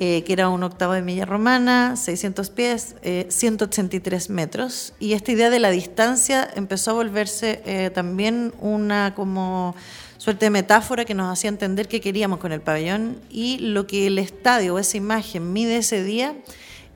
Eh, 0.00 0.24
que 0.24 0.32
era 0.32 0.48
un 0.48 0.64
octavo 0.64 0.92
de 0.92 1.02
milla 1.02 1.24
romana, 1.24 1.94
600 1.94 2.50
pies, 2.50 2.96
183 3.28 4.28
eh, 4.28 4.32
metros. 4.32 4.92
Y 4.98 5.12
esta 5.12 5.30
idea 5.30 5.50
de 5.50 5.60
la 5.60 5.70
distancia 5.70 6.50
empezó 6.56 6.90
a 6.90 6.94
volverse 6.94 7.92
también 7.94 8.52
una 8.60 9.14
como 9.14 9.76
suerte 10.18 10.46
de 10.46 10.50
metáfora 10.50 11.04
que 11.04 11.14
nos 11.14 11.30
hacía 11.32 11.48
entender 11.48 11.86
qué 11.86 12.00
queríamos 12.00 12.38
con 12.40 12.50
el 12.50 12.60
pabellón 12.60 13.20
y 13.30 13.58
lo 13.58 13.86
que 13.86 14.06
el 14.06 14.18
estadio 14.18 14.74
o 14.74 14.78
esa 14.78 14.96
imagen 14.96 15.52
mide 15.52 15.76
ese 15.76 16.02
día 16.02 16.34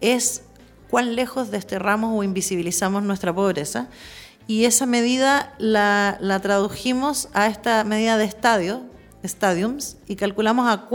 es 0.00 0.42
cuán 0.88 1.14
lejos 1.14 1.50
desterramos 1.50 2.18
o 2.18 2.22
invisibilizamos 2.22 3.02
nuestra 3.02 3.34
pobreza. 3.34 3.88
Y 4.46 4.64
esa 4.64 4.86
medida 4.86 5.54
la, 5.58 6.18
tradujimos 6.42 7.28
a 7.34 7.48
esta 7.48 7.84
medida 7.84 8.16
de 8.16 8.24
estadio, 8.24 8.82
stadiums, 9.22 9.98
y 10.06 10.16
calculamos 10.16 10.70
a 10.70 10.86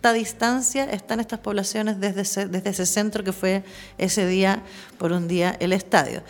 cuánta 0.00 0.12
distancia 0.14 0.84
están 0.84 1.20
estas 1.20 1.40
poblaciones 1.40 2.00
desde 2.00 2.22
ese, 2.22 2.46
desde 2.46 2.70
ese 2.70 2.86
centro 2.86 3.22
que 3.22 3.32
fue 3.32 3.64
ese 3.98 4.26
día, 4.26 4.62
por 4.96 5.12
un 5.12 5.28
día, 5.28 5.56
el 5.60 5.74
estadio. 5.74 6.22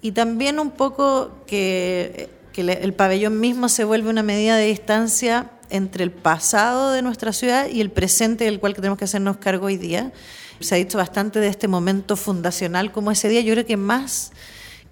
Y 0.00 0.12
también 0.12 0.60
un 0.60 0.70
poco 0.70 1.32
que 1.46 2.30
que 2.54 2.60
el 2.60 2.94
pabellón 2.94 3.40
mismo 3.40 3.68
se 3.68 3.82
vuelve 3.82 4.08
una 4.10 4.22
medida 4.22 4.56
de 4.56 4.66
distancia 4.66 5.50
entre 5.70 6.04
el 6.04 6.12
pasado 6.12 6.92
de 6.92 7.02
nuestra 7.02 7.32
ciudad 7.32 7.66
y 7.68 7.80
el 7.80 7.90
presente 7.90 8.44
del 8.44 8.60
cual 8.60 8.74
tenemos 8.74 8.96
que 8.96 9.06
hacernos 9.06 9.38
cargo 9.38 9.66
hoy 9.66 9.76
día. 9.76 10.12
Se 10.60 10.76
ha 10.76 10.78
dicho 10.78 10.96
bastante 10.96 11.40
de 11.40 11.48
este 11.48 11.66
momento 11.66 12.16
fundacional 12.16 12.92
como 12.92 13.10
ese 13.10 13.28
día. 13.28 13.40
Yo 13.40 13.54
creo 13.54 13.66
que 13.66 13.76
más 13.76 14.30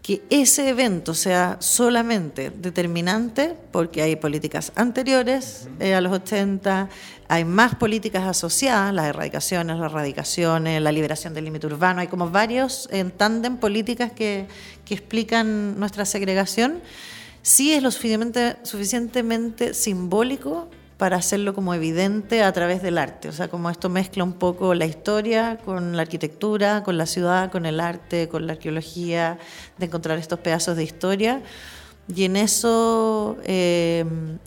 que 0.02 0.20
ese 0.30 0.68
evento 0.68 1.14
sea 1.14 1.58
solamente 1.60 2.50
determinante, 2.50 3.54
porque 3.70 4.02
hay 4.02 4.16
políticas 4.16 4.72
anteriores 4.74 5.68
eh, 5.78 5.94
a 5.94 6.00
los 6.00 6.12
80, 6.12 6.88
hay 7.28 7.44
más 7.44 7.76
políticas 7.76 8.24
asociadas, 8.24 8.92
las 8.92 9.06
erradicaciones, 9.06 9.78
las 9.78 9.92
erradicaciones, 9.92 10.82
la 10.82 10.90
liberación 10.90 11.34
del 11.34 11.44
límite 11.44 11.68
urbano, 11.68 12.00
hay 12.00 12.08
como 12.08 12.28
varios 12.30 12.88
en 12.90 13.12
tándem 13.12 13.58
políticas 13.58 14.10
que, 14.10 14.48
que 14.84 14.94
explican 14.94 15.78
nuestra 15.78 16.04
segregación. 16.04 16.80
Sí 17.42 17.72
es 17.72 17.82
lo 17.82 17.92
suficientemente, 17.92 19.72
simbólico 19.72 20.68
para 21.02 21.16
hacerlo 21.16 21.52
como 21.52 21.74
evidente 21.74 22.44
a 22.44 22.52
través 22.52 22.80
del 22.80 22.96
arte. 22.96 23.28
O 23.28 23.32
sea, 23.32 23.48
como 23.48 23.68
esto 23.68 23.88
mezcla 23.88 24.22
un 24.22 24.34
poco 24.34 24.72
la 24.72 24.86
historia 24.86 25.58
con 25.64 25.96
la 25.96 26.02
arquitectura, 26.02 26.84
con 26.84 26.96
la 26.96 27.06
ciudad, 27.06 27.50
con 27.50 27.66
el 27.66 27.80
arte, 27.80 28.28
con 28.28 28.46
la 28.46 28.52
arqueología, 28.52 29.36
de 29.78 29.86
encontrar 29.86 30.16
estos 30.18 30.38
pedazos 30.38 30.76
de 30.76 30.84
historia, 30.84 31.42
Y 32.06 32.22
en 32.24 32.36
eso 32.36 33.36
eh, 33.44 34.04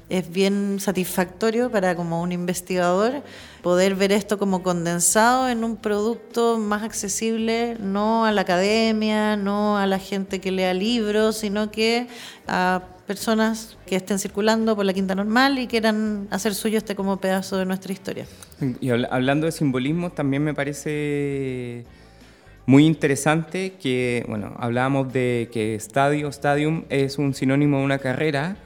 es 0.07 0.29
bien 0.29 0.77
satisfactorio 0.79 1.69
para 1.69 1.93
como 1.93 2.21
un 2.21 2.31
investigador 2.31 3.21
poder 3.61 3.95
ver 3.95 4.13
esto 4.13 4.37
como 4.37 4.63
condensado 4.63 5.49
en 5.49 5.65
un 5.65 5.75
producto 5.75 6.57
más 6.57 6.83
accesible, 6.83 7.75
no 7.81 8.23
a 8.23 8.31
la 8.31 8.41
academia, 8.41 9.35
no 9.35 9.77
a 9.77 9.87
la 9.87 9.99
gente 9.99 10.39
que 10.39 10.51
lea 10.51 10.73
libros, 10.73 11.35
sino 11.35 11.69
que 11.69 12.07
a 12.47 12.94
personas 13.05 13.77
que 13.85 13.95
estén 13.95 14.19
circulando 14.19 14.75
por 14.75 14.85
la 14.85 14.93
Quinta 14.93 15.15
Normal 15.15 15.59
y 15.59 15.67
quieran 15.67 16.27
hacer 16.31 16.55
suyo 16.55 16.77
este 16.77 16.95
como 16.95 17.17
pedazo 17.17 17.57
de 17.57 17.65
nuestra 17.65 17.93
historia. 17.93 18.25
Y 18.81 18.89
hablando 18.89 19.45
de 19.45 19.51
simbolismo, 19.51 20.11
también 20.11 20.43
me 20.43 20.53
parece 20.53 21.85
muy 22.65 22.85
interesante 22.85 23.73
que, 23.73 24.25
bueno, 24.27 24.55
hablábamos 24.57 25.13
de 25.13 25.49
que 25.51 25.75
estadio, 25.75 26.29
stadium 26.29 26.85
es 26.89 27.17
un 27.17 27.33
sinónimo 27.33 27.77
de 27.77 27.85
una 27.85 27.99
carrera 27.99 28.57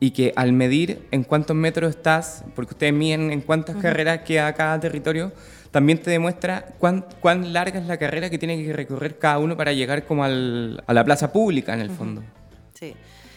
y 0.00 0.10
que 0.10 0.32
al 0.36 0.52
medir 0.52 1.06
en 1.10 1.24
cuántos 1.24 1.56
metros 1.56 1.90
estás, 1.90 2.44
porque 2.54 2.72
ustedes 2.72 2.92
miden 2.92 3.30
en 3.30 3.40
cuántas 3.42 3.76
carreras 3.76 4.20
queda 4.20 4.52
cada 4.54 4.80
territorio, 4.80 5.32
también 5.70 5.98
te 5.98 6.10
demuestra 6.10 6.66
cuán, 6.78 7.04
cuán, 7.20 7.52
larga 7.52 7.80
es 7.80 7.86
la 7.86 7.96
carrera 7.96 8.30
que 8.30 8.38
tiene 8.38 8.62
que 8.62 8.72
recorrer 8.72 9.18
cada 9.18 9.38
uno 9.38 9.56
para 9.56 9.72
llegar 9.72 10.04
como 10.06 10.24
al, 10.24 10.82
a 10.86 10.94
la 10.94 11.04
plaza 11.04 11.32
pública 11.32 11.74
en 11.74 11.80
el 11.80 11.90
fondo. 11.90 12.22
Sí, 12.74 12.94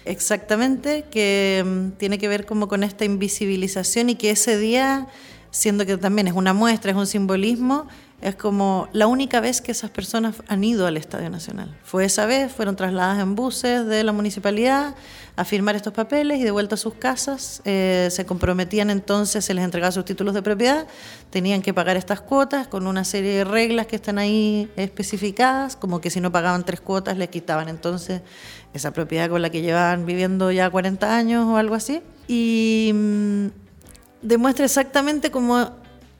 exactamente, 0.09 1.05
que 1.11 1.63
mm, 1.65 1.97
tiene 1.97 2.17
que 2.17 2.27
ver 2.27 2.45
como 2.45 2.67
con 2.67 2.83
esta 2.83 3.05
invisibilización 3.05 4.09
y 4.09 4.15
que 4.15 4.31
ese 4.31 4.57
día, 4.57 5.07
siendo 5.51 5.85
que 5.85 5.97
también 5.97 6.27
es 6.27 6.33
una 6.33 6.53
muestra, 6.53 6.91
es 6.91 6.97
un 6.97 7.07
simbolismo, 7.07 7.87
es 8.19 8.35
como 8.35 8.89
la 8.93 9.05
única 9.05 9.39
vez 9.41 9.61
que 9.61 9.71
esas 9.71 9.91
personas 9.91 10.35
han 10.47 10.63
ido 10.63 10.87
al 10.87 10.97
Estadio 10.97 11.29
Nacional. 11.29 11.77
Fue 11.83 12.03
esa 12.03 12.25
vez, 12.25 12.51
fueron 12.51 12.75
trasladadas 12.75 13.19
en 13.19 13.35
buses 13.35 13.85
de 13.85 14.03
la 14.03 14.11
municipalidad 14.11 14.95
a 15.35 15.45
firmar 15.45 15.75
estos 15.75 15.93
papeles 15.93 16.39
y 16.39 16.43
de 16.43 16.49
vuelta 16.49 16.73
a 16.75 16.77
sus 16.79 16.95
casas. 16.95 17.61
Eh, 17.63 18.07
se 18.09 18.25
comprometían 18.25 18.89
entonces, 18.89 19.45
se 19.45 19.53
les 19.53 19.63
entregaba 19.63 19.91
sus 19.91 20.03
títulos 20.03 20.33
de 20.33 20.41
propiedad, 20.41 20.87
tenían 21.29 21.61
que 21.61 21.75
pagar 21.75 21.95
estas 21.95 22.19
cuotas 22.19 22.67
con 22.67 22.87
una 22.87 23.03
serie 23.03 23.37
de 23.37 23.43
reglas 23.43 23.85
que 23.85 23.97
están 23.97 24.17
ahí 24.17 24.67
especificadas, 24.77 25.75
como 25.75 26.01
que 26.01 26.09
si 26.09 26.19
no 26.19 26.31
pagaban 26.31 26.65
tres 26.65 26.81
cuotas 26.81 27.17
les 27.17 27.29
quitaban 27.29 27.69
entonces 27.69 28.23
esa 28.73 28.91
propiedad 28.91 29.29
con 29.29 29.43
la 29.43 29.51
que 29.51 29.61
llevaban 29.61 30.07
viviendo 30.07 30.51
ya 30.51 30.71
40 30.71 31.15
años 31.15 31.45
o 31.45 31.57
algo 31.57 31.75
así. 31.75 32.01
Y 32.27 32.91
mm, 32.95 33.47
demuestra 34.23 34.65
exactamente 34.65 35.29
cómo 35.29 35.69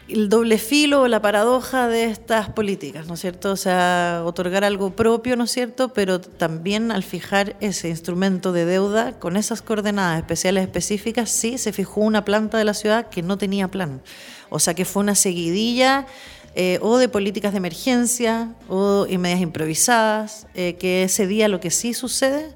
el 0.10 0.30
doble 0.30 0.58
filo 0.58 1.02
o 1.02 1.08
la 1.08 1.22
paradoja 1.22 1.88
de 1.88 2.06
estas 2.06 2.50
políticas, 2.50 3.08
¿no 3.08 3.16
es 3.16 3.20
cierto? 3.20 3.52
O 3.52 3.56
sea, 3.58 4.24
otorgar 4.26 4.64
algo 4.64 4.96
propio, 4.96 5.36
¿no 5.36 5.44
es 5.44 5.52
cierto? 5.52 5.94
Pero 5.94 6.22
también 6.22 6.92
al 6.92 7.04
fijar 7.04 7.58
ese 7.60 7.90
instrumento 7.90 8.54
de 8.54 8.66
deuda 8.66 9.20
con 9.20 9.36
esas 9.36 9.62
coordenadas 9.62 10.20
especiales 10.20 10.64
específicas, 10.64 11.30
sí 11.30 11.58
se 11.58 11.74
fijó 11.74 12.02
una 12.02 12.24
planta 12.24 12.58
de 12.58 12.64
la 12.64 12.74
ciudad 12.74 13.10
que 13.10 13.22
no 13.22 13.38
tenía 13.38 13.68
plan. 13.68 14.02
O 14.50 14.60
sea, 14.60 14.74
que 14.74 14.86
fue 14.86 15.04
una 15.04 15.16
seguidilla 15.16 16.08
eh, 16.56 16.80
o 16.82 16.98
de 16.98 17.10
políticas 17.10 17.52
de 17.52 17.58
emergencia 17.58 18.54
o 18.70 19.06
en 19.10 19.20
medidas 19.20 19.42
improvisadas, 19.42 20.48
eh, 20.54 20.76
que 20.80 21.04
ese 21.04 21.28
día 21.28 21.50
lo 21.50 21.60
que 21.60 21.70
sí 21.70 21.94
sucede 21.94 22.56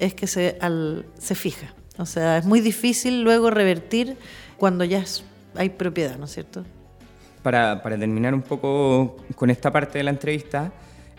es 0.00 0.14
que 0.14 0.26
se, 0.26 0.58
se 1.18 1.34
fija. 1.36 1.72
O 1.98 2.06
sea, 2.06 2.38
es 2.38 2.46
muy 2.46 2.60
difícil 2.60 3.22
luego 3.22 3.50
revertir 3.50 4.16
cuando 4.56 4.84
ya 4.84 5.04
hay 5.54 5.68
propiedad, 5.68 6.16
¿no 6.16 6.24
es 6.24 6.32
cierto? 6.32 6.64
Para, 7.42 7.80
terminar 7.82 8.34
un 8.34 8.42
poco 8.42 9.16
con 9.34 9.50
esta 9.50 9.70
parte 9.70 9.98
de 9.98 10.04
la 10.04 10.10
entrevista, 10.10 10.72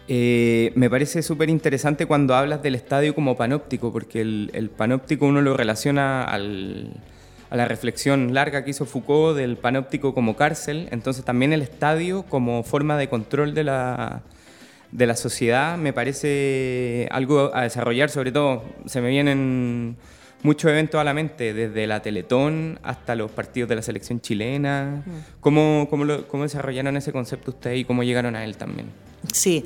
eh, 0.07 0.71
me 0.75 0.89
parece 0.89 1.21
súper 1.21 1.49
interesante 1.49 2.05
cuando 2.05 2.35
hablas 2.35 2.61
del 2.61 2.75
estadio 2.75 3.15
como 3.15 3.37
panóptico, 3.37 3.91
porque 3.91 4.21
el, 4.21 4.71
panóptico 4.75 5.25
uno 5.25 5.41
lo 5.41 5.55
relaciona 5.55 6.23
a 6.23 6.37
la 6.37 7.67
reflexión 7.67 8.33
larga 8.33 8.63
que 8.63 8.71
hizo 8.71 8.85
Foucault 8.85 9.37
del 9.37 9.57
panóptico 9.57 10.13
como 10.13 10.35
cárcel, 10.35 10.87
entonces 10.91 11.23
también 11.23 11.53
el 11.53 11.61
estadio 11.61 12.23
como 12.23 12.63
forma 12.63 12.97
de 12.97 13.09
control 13.09 13.53
de 13.53 13.63
la 13.63 15.15
sociedad 15.15 15.77
me 15.77 15.93
parece 15.93 17.07
algo 17.11 17.51
a 17.53 17.63
desarrollar, 17.63 18.09
sobre 18.09 18.31
todo 18.31 18.63
se 18.85 19.01
me 19.01 19.09
vienen 19.09 19.97
muchos 20.43 20.71
eventos 20.71 20.99
a 20.99 21.03
la 21.03 21.13
mente, 21.13 21.53
desde 21.53 21.87
la 21.87 22.01
Teletón 22.01 22.79
hasta 22.83 23.15
los 23.15 23.31
partidos 23.31 23.69
de 23.69 23.75
la 23.75 23.81
selección 23.81 24.21
chilena. 24.21 25.03
¿Cómo, 25.39 25.87
cómo, 25.89 26.43
desarrollaron 26.43 26.97
ese 26.97 27.11
concepto 27.11 27.51
ustedes 27.51 27.79
y 27.79 27.85
cómo 27.85 28.03
llegaron 28.03 28.35
a 28.35 28.43
él 28.43 28.57
también? 28.57 28.87
Sí, 29.31 29.65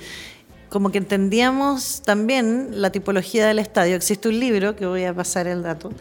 como 0.70 0.91
que 0.91 0.98
entendíamos 0.98 2.01
también 2.03 2.82
la 2.82 2.91
tipología 2.91 3.48
del 3.48 3.60
estadio. 3.60 3.96
Existe 3.96 4.27
un 4.27 4.39
libro, 4.39 4.75
que 4.75 4.86
voy 4.86 5.05
a 5.05 5.13
pasar 5.13 5.48
el 5.48 5.63
dato, 5.63 5.91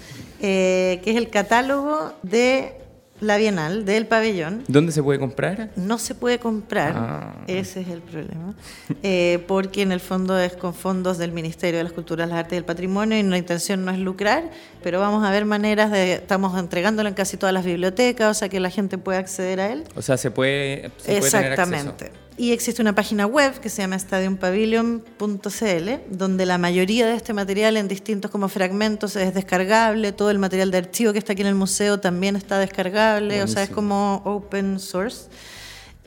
eh, 0.41 1.01
que 1.05 1.13
es 1.13 1.17
el 1.17 1.31
catálogo 1.31 2.13
de 2.23 2.84
la 3.21 3.37
Bienal 3.37 3.85
del 3.85 4.07
pabellón. 4.07 4.65
¿Dónde 4.69 4.93
se 4.93 5.03
puede 5.03 5.19
comprar? 5.19 5.71
No 5.77 5.99
se 5.99 6.15
puede 6.15 6.39
comprar, 6.39 6.93
ah. 6.97 7.35
ese 7.47 7.81
es 7.81 7.89
el 7.89 8.01
problema, 8.01 8.55
eh, 9.03 9.43
porque 9.47 9.83
en 9.83 9.93
el 9.93 10.01
fondo 10.01 10.39
es 10.39 10.55
con 10.55 10.75
fondos 10.75 11.19
del 11.19 11.33
Ministerio 11.33 11.79
de 11.79 11.85
las 11.85 11.93
Culturas, 11.93 12.29
las 12.29 12.39
Artes 12.39 12.55
y 12.55 12.57
el 12.57 12.65
Patrimonio 12.65 13.19
y 13.19 13.23
la 13.23 13.39
intención 13.39 13.85
no 13.85 13.91
es 13.91 13.99
lucrar, 13.99 14.51
pero 14.83 15.01
vamos 15.01 15.25
a 15.25 15.31
ver 15.31 15.45
maneras 15.45 15.91
de, 15.91 16.15
estamos 16.15 16.59
entregándolo 16.59 17.09
en 17.09 17.15
casi 17.15 17.37
todas 17.37 17.53
las 17.53 17.65
bibliotecas, 17.65 18.31
o 18.31 18.35
sea 18.39 18.49
que 18.49 18.61
la 18.61 18.71
gente 18.71 18.99
puede 18.99 19.19
acceder 19.19 19.61
a 19.61 19.73
él. 19.73 19.85
O 19.95 20.03
sea, 20.03 20.17
se 20.17 20.31
puede... 20.31 20.91
Exactamente. 21.07 22.24
Y 22.37 22.51
existe 22.51 22.83
una 22.83 22.97
página 22.97 23.27
web 23.27 23.61
que 23.61 23.69
se 23.69 23.83
llama 23.83 23.95
stadiumpavilion.cl, 23.97 25.91
donde 26.11 26.47
la 26.47 26.59
mayoría 26.59 27.07
de 27.07 27.15
este 27.15 27.33
material 27.33 27.77
en 27.77 27.87
distintos 27.87 28.29
como 28.29 28.49
fragmentos 28.49 29.15
es 29.15 29.35
descargable, 29.35 30.11
todo 30.11 30.31
el 30.31 30.41
material 30.41 30.73
de 30.73 30.79
archivo 30.79 31.13
que 31.13 31.21
está 31.21 31.35
aquí 31.35 31.43
en 31.43 31.49
el 31.49 31.55
museo 31.55 32.01
también 32.01 32.35
está 32.35 32.59
descargable, 32.59 33.41
o 33.45 33.47
sea, 33.47 33.63
es 33.63 33.71
como 33.71 34.21
open 34.25 34.81
source, 34.81 35.29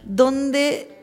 donde 0.04 0.98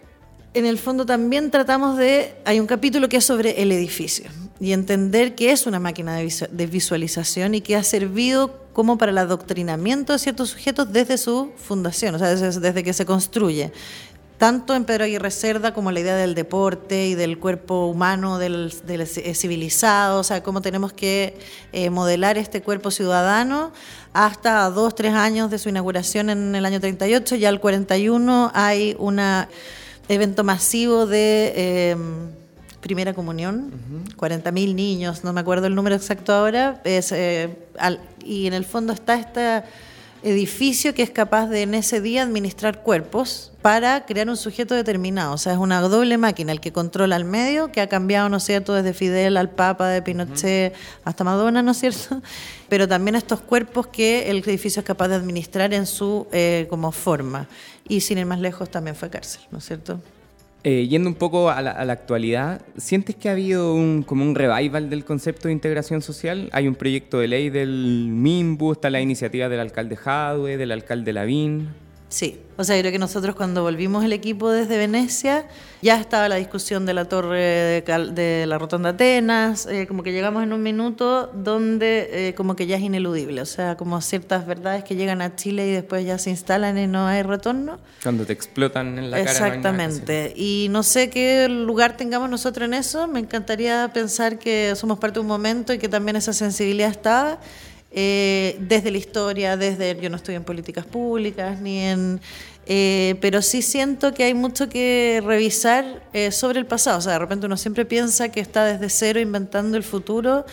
en 0.52 0.66
el 0.66 0.78
fondo 0.78 1.06
también 1.06 1.50
tratamos 1.50 1.96
de, 1.96 2.34
hay 2.44 2.60
un 2.60 2.66
capítulo 2.66 3.08
que 3.08 3.16
es 3.16 3.24
sobre 3.24 3.62
el 3.62 3.72
edificio 3.72 4.30
y 4.60 4.72
entender 4.72 5.34
que 5.34 5.52
es 5.52 5.66
una 5.66 5.80
máquina 5.80 6.16
de 6.16 6.66
visualización 6.66 7.54
y 7.54 7.62
que 7.62 7.76
ha 7.76 7.82
servido 7.82 8.62
como 8.72 8.98
para 8.98 9.10
el 9.10 9.18
adoctrinamiento 9.18 10.12
de 10.12 10.18
ciertos 10.18 10.50
sujetos 10.50 10.92
desde 10.92 11.16
su 11.16 11.52
fundación, 11.56 12.14
o 12.14 12.18
sea, 12.18 12.34
desde 12.34 12.82
que 12.82 12.92
se 12.92 13.06
construye 13.06 13.72
tanto 14.44 14.74
en 14.74 14.84
Pedro 14.84 15.04
Aguirre 15.04 15.30
Cerda 15.30 15.72
como 15.72 15.90
la 15.90 16.00
idea 16.00 16.16
del 16.16 16.34
deporte 16.34 17.06
y 17.06 17.14
del 17.14 17.38
cuerpo 17.38 17.86
humano, 17.86 18.36
del, 18.36 18.70
civilizado, 19.34 20.20
o 20.20 20.22
sea, 20.22 20.42
cómo 20.42 20.60
tenemos 20.60 20.92
que 20.92 21.38
eh, 21.72 21.88
modelar 21.88 22.36
este 22.36 22.60
cuerpo 22.60 22.90
ciudadano, 22.90 23.72
hasta 24.12 24.68
dos, 24.68 24.94
tres 24.94 25.14
años 25.14 25.50
de 25.50 25.58
su 25.58 25.70
inauguración 25.70 26.28
en 26.28 26.54
el 26.54 26.66
año 26.66 26.78
38, 26.78 27.36
ya 27.36 27.48
al 27.48 27.58
41 27.58 28.52
hay 28.52 28.94
un 28.98 29.18
evento 30.10 30.44
masivo 30.44 31.06
de 31.06 31.92
em, 31.92 32.28
primera 32.82 33.14
comunión, 33.14 33.72
40.000 34.18 34.74
niños, 34.74 35.24
no 35.24 35.32
me 35.32 35.40
acuerdo 35.40 35.68
el 35.68 35.74
número 35.74 35.96
exacto 35.96 36.34
ahora, 36.34 36.82
eh, 36.84 37.56
y 38.22 38.46
en 38.46 38.52
el 38.52 38.66
fondo 38.66 38.92
está 38.92 39.14
esta 39.14 39.64
edificio 40.24 40.94
que 40.94 41.02
es 41.02 41.10
capaz 41.10 41.46
de 41.46 41.62
en 41.62 41.74
ese 41.74 42.00
día 42.00 42.22
administrar 42.22 42.82
cuerpos 42.82 43.52
para 43.62 44.04
crear 44.06 44.28
un 44.28 44.36
sujeto 44.36 44.74
determinado. 44.74 45.34
O 45.34 45.38
sea, 45.38 45.52
es 45.52 45.58
una 45.58 45.80
doble 45.80 46.18
máquina, 46.18 46.52
el 46.52 46.60
que 46.60 46.72
controla 46.72 47.16
el 47.16 47.24
medio, 47.24 47.70
que 47.70 47.80
ha 47.80 47.88
cambiado, 47.88 48.28
¿no 48.28 48.38
es 48.38 48.44
cierto?, 48.44 48.74
desde 48.74 48.92
Fidel 48.92 49.36
al 49.36 49.50
Papa, 49.50 49.88
de 49.88 50.02
Pinochet 50.02 50.74
hasta 51.04 51.24
Madonna, 51.24 51.62
¿no 51.62 51.72
es 51.72 51.78
cierto? 51.78 52.22
Pero 52.68 52.88
también 52.88 53.14
estos 53.14 53.40
cuerpos 53.40 53.86
que 53.86 54.30
el 54.30 54.38
edificio 54.38 54.80
es 54.80 54.86
capaz 54.86 55.08
de 55.08 55.14
administrar 55.14 55.72
en 55.74 55.86
su 55.86 56.26
eh, 56.32 56.66
como 56.68 56.92
forma. 56.92 57.48
Y 57.88 58.00
sin 58.00 58.18
ir 58.18 58.26
más 58.26 58.40
lejos 58.40 58.70
también 58.70 58.96
fue 58.96 59.10
cárcel, 59.10 59.42
¿no 59.50 59.58
es 59.58 59.64
cierto? 59.66 60.00
Eh, 60.66 60.88
yendo 60.88 61.10
un 61.10 61.14
poco 61.14 61.50
a 61.50 61.60
la, 61.60 61.92
actualidad, 61.92 62.62
¿sientes 62.78 63.14
que 63.14 63.28
ha 63.28 63.32
habido 63.32 63.74
un, 63.74 64.02
como 64.02 64.24
un 64.24 64.34
revival 64.34 64.88
del 64.88 65.04
concepto 65.04 65.48
de 65.48 65.52
integración 65.52 66.00
social? 66.00 66.48
Hay 66.52 66.66
un 66.66 66.74
proyecto 66.74 67.18
de 67.18 67.28
ley 67.28 67.50
del 67.50 68.08
MIMBU, 68.08 68.72
está 68.72 68.88
la 68.88 69.02
iniciativa 69.02 69.50
del 69.50 69.60
alcalde 69.60 69.96
Jadwe, 69.96 70.56
del 70.56 70.72
alcalde 70.72 71.12
Lavín. 71.12 71.83
Sí, 72.08 72.40
o 72.56 72.62
sea, 72.62 72.78
creo 72.78 72.92
que 72.92 72.98
nosotros 72.98 73.34
cuando 73.34 73.62
volvimos 73.62 74.04
el 74.04 74.12
equipo 74.12 74.48
desde 74.50 74.78
Venecia, 74.78 75.46
ya 75.82 75.98
estaba 75.98 76.28
la 76.28 76.36
discusión 76.36 76.86
de 76.86 76.94
la 76.94 77.06
torre 77.06 77.82
de, 77.82 78.44
la 78.46 78.56
Rotonda 78.56 78.90
Atenas, 78.90 79.66
eh, 79.66 79.86
como 79.88 80.04
que 80.04 80.12
llegamos 80.12 80.44
en 80.44 80.52
un 80.52 80.62
minuto 80.62 81.26
donde 81.34 82.28
eh, 82.28 82.34
como 82.34 82.54
que 82.54 82.66
ya 82.66 82.76
es 82.76 82.82
ineludible, 82.82 83.40
o 83.40 83.46
sea, 83.46 83.76
como 83.76 84.00
ciertas 84.00 84.46
verdades 84.46 84.84
que 84.84 84.94
llegan 84.94 85.22
a 85.22 85.34
Chile 85.34 85.66
y 85.66 85.72
después 85.72 86.06
ya 86.06 86.16
se 86.18 86.30
instalan 86.30 86.78
y 86.78 86.86
no 86.86 87.06
hay 87.06 87.22
retorno. 87.22 87.80
Cuando 88.02 88.24
te 88.24 88.32
explotan 88.32 88.96
en 88.98 89.10
la 89.10 89.18
cara. 89.18 89.30
Exactamente, 89.30 90.32
y 90.36 90.68
no 90.70 90.84
sé 90.84 91.10
qué 91.10 91.48
lugar 91.48 91.96
tengamos 91.96 92.30
nosotros 92.30 92.66
en 92.66 92.74
eso, 92.74 93.08
me 93.08 93.18
encantaría 93.18 93.90
pensar 93.92 94.38
que 94.38 94.74
somos 94.76 95.00
parte 95.00 95.14
de 95.14 95.20
un 95.22 95.26
momento 95.26 95.72
y 95.72 95.78
que 95.78 95.88
también 95.88 96.14
esa 96.14 96.32
sensibilidad 96.32 96.90
está 96.90 97.40
eh, 97.96 98.56
desde 98.60 98.90
la 98.90 98.98
historia, 98.98 99.56
desde, 99.56 99.96
yo 100.00 100.10
no 100.10 100.16
estoy 100.16 100.34
en 100.34 100.44
políticas 100.44 100.84
públicas, 100.84 101.60
ni 101.60 101.78
en... 101.78 102.20
Eh, 102.66 103.16
pero 103.20 103.42
sí 103.42 103.60
siento 103.60 104.14
que 104.14 104.24
hay 104.24 104.32
mucho 104.32 104.70
que 104.70 105.22
revisar 105.24 106.02
eh, 106.12 106.32
sobre 106.32 106.58
el 106.58 106.66
pasado. 106.66 106.98
O 106.98 107.00
sea, 107.02 107.12
de 107.12 107.18
repente 107.18 107.46
uno 107.46 107.56
siempre 107.56 107.84
piensa 107.84 108.30
que 108.30 108.40
está 108.40 108.64
desde 108.64 108.88
cero 108.88 109.20
inventando 109.20 109.76
el 109.76 109.82
futuro 109.82 110.44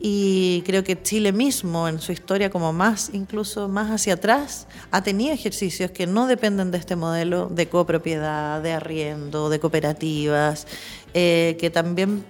y 0.00 0.62
creo 0.64 0.82
que 0.82 1.00
Chile 1.02 1.32
mismo 1.32 1.88
en 1.88 2.00
su 2.00 2.12
historia 2.12 2.50
como 2.50 2.72
más 2.72 3.10
incluso 3.12 3.68
más 3.68 3.90
hacia 3.90 4.14
atrás 4.14 4.68
ha 4.92 5.02
tenido 5.02 5.34
ejercicios 5.34 5.90
que 5.90 6.06
no 6.06 6.28
dependen 6.28 6.70
de 6.70 6.78
este 6.78 6.94
modelo 6.94 7.48
de 7.48 7.68
copropiedad, 7.68 8.62
de 8.62 8.72
arriendo, 8.72 9.50
de 9.50 9.58
cooperativas, 9.58 10.68
eh, 11.14 11.56
que 11.58 11.70
también 11.70 12.24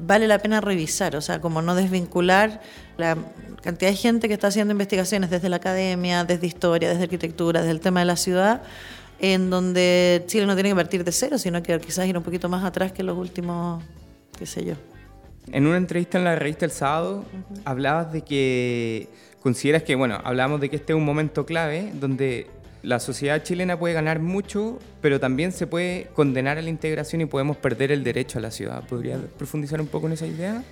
vale 0.00 0.26
la 0.26 0.38
pena 0.38 0.60
revisar, 0.60 1.16
o 1.16 1.20
sea, 1.20 1.40
como 1.40 1.62
no 1.62 1.74
desvincular 1.74 2.60
la 2.96 3.16
cantidad 3.62 3.90
de 3.90 3.96
gente 3.96 4.28
que 4.28 4.34
está 4.34 4.48
haciendo 4.48 4.72
investigaciones 4.72 5.30
desde 5.30 5.48
la 5.48 5.56
academia, 5.56 6.24
desde 6.24 6.46
historia, 6.46 6.88
desde 6.88 7.04
arquitectura, 7.04 7.60
desde 7.60 7.72
el 7.72 7.80
tema 7.80 8.00
de 8.00 8.06
la 8.06 8.16
ciudad, 8.16 8.62
en 9.20 9.50
donde 9.50 10.24
Chile 10.26 10.46
no 10.46 10.54
tiene 10.54 10.70
que 10.70 10.76
partir 10.76 11.04
de 11.04 11.12
cero, 11.12 11.38
sino 11.38 11.62
que 11.62 11.78
quizás 11.78 12.06
ir 12.06 12.16
un 12.16 12.22
poquito 12.22 12.48
más 12.48 12.64
atrás 12.64 12.92
que 12.92 13.02
los 13.02 13.16
últimos, 13.16 13.82
qué 14.38 14.46
sé 14.46 14.64
yo. 14.64 14.74
En 15.52 15.66
una 15.66 15.76
entrevista 15.76 16.18
en 16.18 16.24
la 16.24 16.36
revista 16.36 16.64
El 16.64 16.70
Sábado, 16.70 17.24
hablabas 17.64 18.12
de 18.12 18.22
que 18.22 19.08
consideras 19.42 19.82
que, 19.82 19.94
bueno, 19.94 20.18
hablamos 20.24 20.60
de 20.60 20.70
que 20.70 20.76
este 20.76 20.92
es 20.92 20.96
un 20.96 21.04
momento 21.04 21.44
clave 21.44 21.92
donde 21.94 22.46
la 22.82 22.98
sociedad 22.98 23.42
chilena 23.42 23.78
puede 23.78 23.94
ganar 23.94 24.20
mucho, 24.20 24.78
pero 25.00 25.20
también 25.20 25.52
se 25.52 25.66
puede 25.66 26.08
condenar 26.14 26.58
a 26.58 26.62
la 26.62 26.70
integración 26.70 27.20
y 27.20 27.26
podemos 27.26 27.56
perder 27.56 27.92
el 27.92 28.02
derecho 28.04 28.38
a 28.38 28.42
la 28.42 28.50
ciudad. 28.50 28.84
¿Podría 28.86 29.18
profundizar 29.38 29.80
un 29.80 29.86
poco 29.86 30.06
en 30.06 30.14
esa 30.14 30.26
idea? 30.26 30.62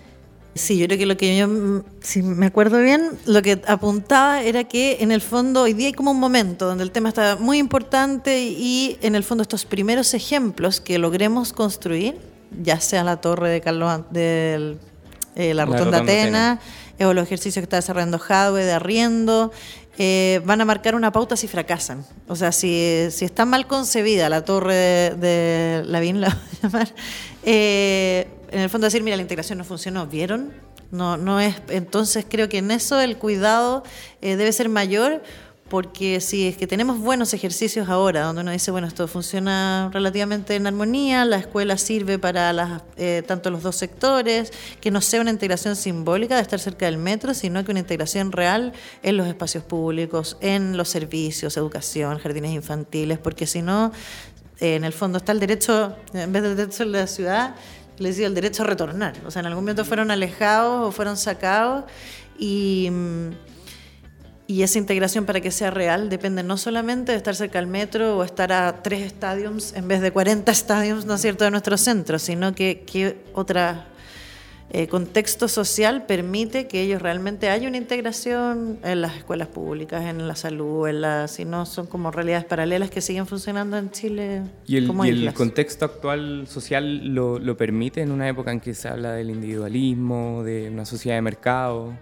Sí, 0.55 0.79
yo 0.79 0.87
creo 0.87 0.99
que 0.99 1.07
lo 1.07 1.17
que 1.17 1.37
yo, 1.37 1.85
si 2.01 2.23
me 2.23 2.47
acuerdo 2.47 2.81
bien, 2.81 3.19
lo 3.27 3.43
que 3.43 3.63
apuntaba 3.67 4.43
era 4.43 4.65
que 4.65 4.99
en 5.01 5.13
el 5.13 5.21
fondo 5.21 5.63
hoy 5.63 5.73
día 5.73 5.89
hay 5.89 5.93
como 5.93 6.11
un 6.11 6.19
momento 6.19 6.67
donde 6.67 6.83
el 6.83 6.91
tema 6.91 7.11
está 7.11 7.37
muy 7.37 7.59
importante 7.59 8.41
y 8.43 8.99
en 9.03 9.15
el 9.15 9.23
fondo 9.23 9.43
estos 9.43 9.65
primeros 9.65 10.15
ejemplos 10.15 10.81
que 10.81 10.99
logremos 10.99 11.53
construir, 11.53 12.19
ya 12.63 12.81
sea 12.81 13.05
la 13.05 13.21
torre 13.21 13.51
de 13.51 13.61
Carlos, 13.61 14.03
de 14.11 14.79
eh, 15.37 15.55
la, 15.55 15.65
Rotonda 15.65 15.99
Atenas, 15.99 16.59
eh, 16.99 17.05
o 17.05 17.15
los 17.15 17.25
ejercicios 17.25 17.61
que 17.63 17.65
está 17.65 17.77
desarrollando 17.77 18.19
Jadwe 18.19 18.65
de 18.65 18.73
arriendo, 18.73 19.53
eh, 19.99 20.41
van 20.45 20.61
a 20.61 20.65
marcar 20.65 20.95
una 20.95 21.11
pauta 21.11 21.37
si 21.37 21.49
fracasan. 21.49 22.07
O 22.29 22.37
sea, 22.37 22.53
si, 22.53 23.09
si 23.11 23.25
está 23.25 23.45
mal 23.45 23.67
concebida 23.67 24.29
la 24.29 24.45
torre 24.45 24.75
de, 24.75 25.15
de 25.17 25.83
Lavín, 25.85 26.21
la 26.21 26.29
voy 26.29 26.39
a 26.39 26.63
llamar, 26.63 26.95
eh, 27.43 28.29
en 28.51 28.61
el 28.61 28.71
fondo 28.71 28.87
decir, 28.87 29.03
mira, 29.03 29.17
la 29.17 29.23
integración 29.23 29.59
no 29.59 29.65
funcionó, 29.65 30.07
¿vieron? 30.07 30.53
No, 30.91 31.17
no 31.17 31.39
es, 31.41 31.57
entonces 31.69 32.25
creo 32.29 32.49
que 32.49 32.59
en 32.59 32.71
eso 32.71 32.99
el 33.01 33.19
cuidado 33.19 33.83
eh, 34.23 34.37
debe 34.37 34.53
ser 34.53 34.69
mayor 34.71 35.23
porque 35.69 36.21
si 36.21 36.49
es 36.49 36.57
que 36.57 36.67
tenemos 36.67 36.99
buenos 36.99 37.35
ejercicios 37.35 37.89
ahora, 37.89 38.23
donde 38.23 38.43
uno 38.43 38.51
dice, 38.51 38.71
bueno, 38.71 38.87
esto 38.87 39.07
funciona 39.09 39.91
relativamente 39.93 40.57
en 40.57 40.67
armonía, 40.67 41.25
la 41.25 41.37
escuela 41.37 41.77
sirve 41.77 42.19
para 42.19 42.53
las, 42.53 42.83
eh, 42.97 43.23
tanto 43.27 43.51
los 43.51 43.63
dos 43.63 43.77
sectores, 43.77 44.53
que 44.81 44.91
no 44.91 45.01
sea 45.01 45.21
una 45.21 45.31
integración 45.31 45.77
simbólica 45.77 46.37
de 46.37 46.43
estar 46.43 46.59
cerca 46.59 46.87
del 46.87 46.99
metro, 46.99 47.35
sino 47.35 47.65
que 47.65 47.71
una 47.71 47.81
integración 47.81 48.33
real 48.33 48.73
en 49.03 49.17
los 49.17 49.27
espacios 49.27 49.65
públicos, 49.65 50.37
en 50.41 50.77
los 50.77 50.89
servicios, 50.89 51.57
educación, 51.57 52.19
jardines 52.19 52.53
infantiles, 52.53 53.19
porque 53.19 53.47
si 53.47 53.63
no, 53.63 53.93
eh, 54.61 54.77
en 54.77 54.85
el 54.85 54.93
fondo 54.93 55.19
está 55.19 55.33
el 55.33 55.41
derecho, 55.41 55.97
en 56.15 56.33
vez 56.33 56.43
del 56.43 56.57
derecho 56.57 56.85
de 56.85 56.91
la 56.91 57.07
ciudad, 57.07 57.55
le 57.99 58.09
decía 58.11 58.27
el 58.27 58.35
derecho 58.35 58.63
a 58.63 58.67
retornar. 58.67 59.15
O 59.27 59.31
sea, 59.31 59.41
en 59.41 59.47
algún 59.47 59.65
momento 59.65 59.85
fueron 59.85 60.11
alejados 60.11 60.89
o 60.89 60.93
fueron 60.93 61.17
sacados 61.17 61.85
y, 62.39 62.91
y 64.49 64.63
esa 64.63 64.79
integración 64.79 65.27
para 65.27 65.43
que 65.43 65.51
sea 65.51 65.71
real 65.71 66.09
depende 66.09 66.43
no 66.43 66.57
solamente 66.57 67.13
de 67.13 67.19
estar 67.19 67.37
cerca 67.37 67.59
del 67.59 67.69
metro 67.69 68.17
o 68.17 68.25
estar 68.25 68.51
a 68.51 68.83
tres 68.83 69.03
estadios 69.03 69.75
en 69.75 69.87
vez 69.87 70.01
de 70.01 70.11
40 70.11 70.51
estadios, 70.51 71.05
¿no 71.05 71.15
es 71.15 71.21
cierto?, 71.21 71.45
de 71.45 71.51
nuestro 71.51 71.77
centro, 71.77 72.19
sino 72.19 72.55
que, 72.55 72.83
que 72.87 73.19
otra 73.35 73.89
eh, 74.71 74.89
contexto 74.89 75.49
social 75.49 76.07
permite 76.07 76.67
que 76.67 76.81
ellos 76.81 77.03
realmente 77.03 77.51
haya 77.51 77.69
una 77.69 77.77
integración 77.77 78.79
en 78.85 79.03
las 79.03 79.19
escuelas 79.19 79.49
públicas, 79.49 80.05
en 80.07 80.27
la 80.27 80.35
salud, 80.35 80.89
en 80.89 81.03
la, 81.03 81.29
si 81.29 81.45
no 81.45 81.67
son 81.67 81.87
como 81.87 82.11
realidades 82.11 82.47
paralelas 82.47 82.91
que 82.91 83.03
siguen 83.03 83.27
funcionando 83.27 83.77
en 83.77 83.91
Chile. 83.91 84.45
¿Y 84.67 84.79
el, 84.79 84.87
como 84.87 85.05
y 85.05 85.11
el 85.11 85.35
contexto 85.35 85.85
actual 85.85 86.47
social 86.49 87.15
lo, 87.15 87.39
lo 87.39 87.55
permite 87.59 88.01
en 88.01 88.13
una 88.13 88.27
época 88.27 88.51
en 88.51 88.61
que 88.61 88.73
se 88.73 88.89
habla 88.89 89.13
del 89.13 89.29
individualismo, 89.29 90.43
de 90.43 90.71
una 90.71 90.87
sociedad 90.87 91.19
de 91.19 91.23
mercado? 91.23 91.93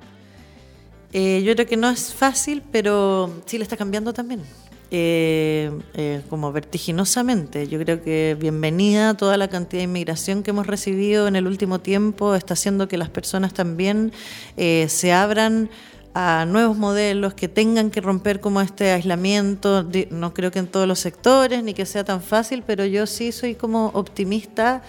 Eh, 1.19 1.43
yo 1.43 1.55
creo 1.55 1.67
que 1.67 1.79
no 1.79 1.89
es 1.89 2.13
fácil, 2.13 2.63
pero 2.71 3.33
Chile 3.47 3.63
está 3.63 3.75
cambiando 3.75 4.13
también. 4.13 4.43
Eh, 4.91 5.71
eh, 5.95 6.21
como 6.29 6.53
vertiginosamente. 6.53 7.69
Yo 7.69 7.79
creo 7.79 8.03
que 8.05 8.37
bienvenida 8.39 9.15
toda 9.15 9.39
la 9.39 9.49
cantidad 9.49 9.81
de 9.81 9.85
inmigración 9.85 10.43
que 10.43 10.51
hemos 10.51 10.67
recibido 10.67 11.27
en 11.27 11.37
el 11.37 11.47
último 11.47 11.81
tiempo 11.81 12.35
está 12.35 12.53
haciendo 12.53 12.87
que 12.87 12.99
las 12.99 13.09
personas 13.09 13.55
también 13.55 14.13
eh, 14.59 14.87
se 14.91 15.15
abran 15.15 15.71
a 16.13 16.45
nuevos 16.45 16.77
modelos, 16.77 17.33
que 17.33 17.49
tengan 17.49 17.91
que 17.91 18.03
romper 18.03 18.41
como 18.41 18.61
este 18.61 18.93
aislamiento. 18.93 19.87
No 20.11 20.35
creo 20.35 20.51
que 20.51 20.59
en 20.59 20.67
todos 20.67 20.87
los 20.87 20.99
sectores, 20.99 21.65
ni 21.65 21.73
que 21.73 21.87
sea 21.87 22.05
tan 22.05 22.21
fácil, 22.21 22.63
pero 22.67 22.85
yo 22.85 23.07
sí 23.07 23.33
soy 23.33 23.55
como 23.55 23.87
optimista 23.95 24.83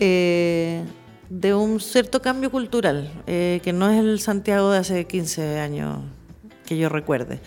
eh, 0.00 0.82
de 1.38 1.54
un 1.54 1.80
cierto 1.80 2.20
cambio 2.20 2.50
cultural, 2.50 3.10
eh, 3.26 3.60
que 3.64 3.72
no 3.72 3.90
es 3.90 3.98
el 3.98 4.20
Santiago 4.20 4.70
de 4.70 4.78
hace 4.78 5.06
15 5.06 5.60
años 5.60 6.00
que 6.66 6.76
yo 6.76 6.90
recuerde. 6.90 7.40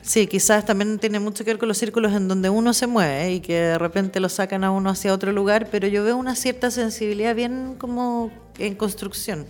Sí, 0.00 0.28
quizás 0.28 0.64
también 0.64 0.98
tiene 1.00 1.18
mucho 1.18 1.44
que 1.44 1.50
ver 1.50 1.58
con 1.58 1.68
los 1.68 1.76
círculos 1.76 2.12
en 2.12 2.28
donde 2.28 2.50
uno 2.50 2.72
se 2.72 2.86
mueve 2.86 3.32
y 3.32 3.40
que 3.40 3.54
de 3.54 3.78
repente 3.78 4.20
lo 4.20 4.28
sacan 4.28 4.62
a 4.62 4.70
uno 4.70 4.90
hacia 4.90 5.12
otro 5.12 5.32
lugar, 5.32 5.68
pero 5.72 5.88
yo 5.88 6.04
veo 6.04 6.16
una 6.16 6.36
cierta 6.36 6.70
sensibilidad 6.70 7.34
bien 7.34 7.74
como 7.76 8.30
en 8.58 8.76
construcción. 8.76 9.44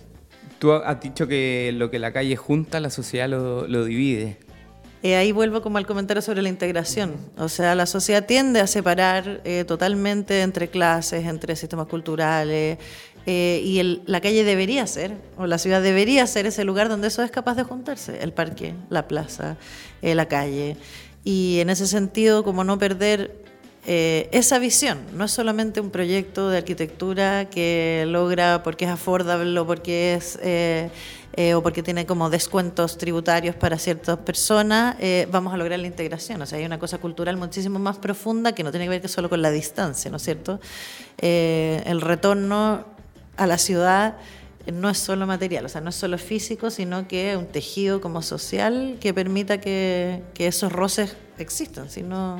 Tú 0.57 0.73
has 0.73 0.99
dicho 0.99 1.27
que 1.27 1.71
lo 1.75 1.91
que 1.91 1.99
la 1.99 2.11
calle 2.11 2.35
junta, 2.35 2.79
la 2.79 2.89
sociedad 2.89 3.29
lo, 3.29 3.67
lo 3.67 3.85
divide. 3.85 4.39
Eh, 5.03 5.15
ahí 5.15 5.31
vuelvo 5.31 5.63
como 5.63 5.79
al 5.79 5.87
comentario 5.87 6.21
sobre 6.21 6.43
la 6.43 6.49
integración. 6.49 7.15
O 7.37 7.49
sea, 7.49 7.73
la 7.73 7.87
sociedad 7.87 8.25
tiende 8.25 8.59
a 8.59 8.67
separar 8.67 9.41
eh, 9.45 9.63
totalmente 9.65 10.43
entre 10.43 10.67
clases, 10.67 11.25
entre 11.25 11.55
sistemas 11.55 11.87
culturales, 11.87 12.77
eh, 13.25 13.61
y 13.63 13.79
el- 13.79 14.01
la 14.05 14.21
calle 14.21 14.43
debería 14.43 14.85
ser, 14.87 15.15
o 15.37 15.45
la 15.47 15.57
ciudad 15.57 15.81
debería 15.81 16.25
ser 16.27 16.45
ese 16.45 16.63
lugar 16.63 16.89
donde 16.89 17.07
eso 17.07 17.23
es 17.23 17.31
capaz 17.31 17.55
de 17.55 17.63
juntarse, 17.63 18.21
el 18.23 18.33
parque, 18.33 18.73
la 18.89 19.07
plaza, 19.07 19.57
eh, 20.01 20.15
la 20.15 20.27
calle. 20.27 20.77
Y 21.23 21.59
en 21.59 21.69
ese 21.69 21.85
sentido, 21.87 22.43
como 22.43 22.63
no 22.63 22.77
perder 22.79 23.39
eh, 23.87 24.29
esa 24.31 24.59
visión, 24.59 24.99
no 25.15 25.25
es 25.25 25.31
solamente 25.31 25.81
un 25.81 25.89
proyecto 25.89 26.49
de 26.49 26.57
arquitectura 26.59 27.49
que 27.49 28.05
logra 28.07 28.61
porque 28.63 28.85
es 28.85 28.91
affordable 28.91 29.59
o 29.59 29.65
porque 29.65 30.13
es... 30.15 30.37
eh, 30.41 30.89
eh, 31.37 31.53
o 31.53 31.63
porque 31.63 31.81
tiene 31.81 32.05
como 32.05 32.29
descuentos 32.29 32.97
tributarios 32.97 33.55
para 33.55 33.77
ciertas 33.77 34.17
personas, 34.17 34.97
eh, 34.99 35.29
vamos 35.31 35.53
a 35.53 35.57
lograr 35.57 35.79
la 35.79 35.87
integración. 35.87 36.41
O 36.41 36.45
sea, 36.45 36.57
hay 36.59 36.65
una 36.65 36.77
cosa 36.77 36.97
cultural 36.97 37.37
muchísimo 37.37 37.79
más 37.79 37.97
profunda 37.97 38.51
que 38.51 38.63
no 38.65 38.71
tiene 38.71 38.85
que 38.85 38.89
ver 38.89 39.01
que 39.01 39.07
solo 39.07 39.29
con 39.29 39.41
la 39.41 39.49
distancia, 39.49 40.11
¿no 40.11 40.17
es 40.17 40.23
cierto? 40.23 40.59
Eh, 41.19 41.81
el 41.85 42.01
retorno 42.01 42.83
a 43.43 43.47
la 43.47 43.57
ciudad 43.57 44.17
no 44.71 44.89
es 44.89 44.99
solo 44.99 45.25
material, 45.25 45.65
o 45.65 45.69
sea, 45.69 45.81
no 45.81 45.89
es 45.89 45.95
solo 45.95 46.17
físico, 46.19 46.69
sino 46.69 47.07
que 47.07 47.31
es 47.31 47.37
un 47.37 47.47
tejido 47.47 47.99
como 47.99 48.21
social 48.21 48.97
que 49.01 49.13
permita 49.13 49.59
que, 49.59 50.21
que 50.35 50.45
esos 50.47 50.71
roces 50.71 51.15
existan, 51.39 51.89
si 51.89 52.03
no... 52.03 52.37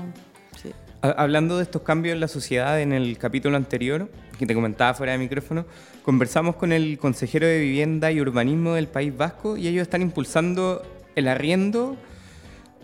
sí. 0.62 0.70
Ha- 1.02 1.10
Hablando 1.24 1.58
de 1.58 1.64
estos 1.64 1.82
cambios 1.82 2.14
en 2.14 2.20
la 2.20 2.28
sociedad, 2.28 2.80
en 2.80 2.94
el 2.94 3.18
capítulo 3.18 3.58
anterior, 3.58 4.08
que 4.38 4.46
te 4.46 4.54
comentaba 4.54 4.94
fuera 4.94 5.14
de 5.14 5.18
micrófono, 5.18 5.66
conversamos 6.04 6.56
con 6.58 6.72
el 6.72 7.00
consejero 7.00 7.48
de 7.48 7.60
Vivienda 7.60 8.12
y 8.12 8.22
Urbanismo 8.22 8.74
del 8.76 8.88
País 8.88 9.18
Vasco 9.18 9.58
y 9.58 9.68
ellos 9.68 9.82
están 9.82 10.04
impulsando 10.04 10.84
el 11.16 11.28
arriendo 11.28 11.98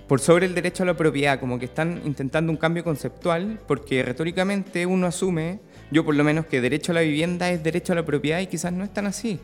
por 0.08 0.20
sobre 0.20 0.46
el 0.48 0.56
derecho 0.56 0.82
a 0.84 0.86
la 0.88 0.96
propiedad, 0.96 1.40
como 1.40 1.60
que 1.60 1.66
están 1.66 2.02
intentando 2.06 2.52
un 2.52 2.58
cambio 2.58 2.84
conceptual, 2.84 3.60
porque 3.68 4.02
retóricamente 4.02 4.86
uno 4.88 5.06
asume, 5.06 5.60
yo 5.92 6.04
por 6.06 6.16
lo 6.16 6.24
menos, 6.24 6.46
que 6.46 6.62
derecho 6.62 6.92
a 6.92 6.96
la 6.96 7.02
vivienda 7.02 7.50
es 7.50 7.64
derecho 7.64 7.94
a 7.94 7.96
la 7.96 8.06
propiedad 8.06 8.40
y 8.40 8.48
quizás 8.48 8.72
no 8.74 8.84
es 8.84 8.94
tan 8.94 9.08
así. 9.08 9.40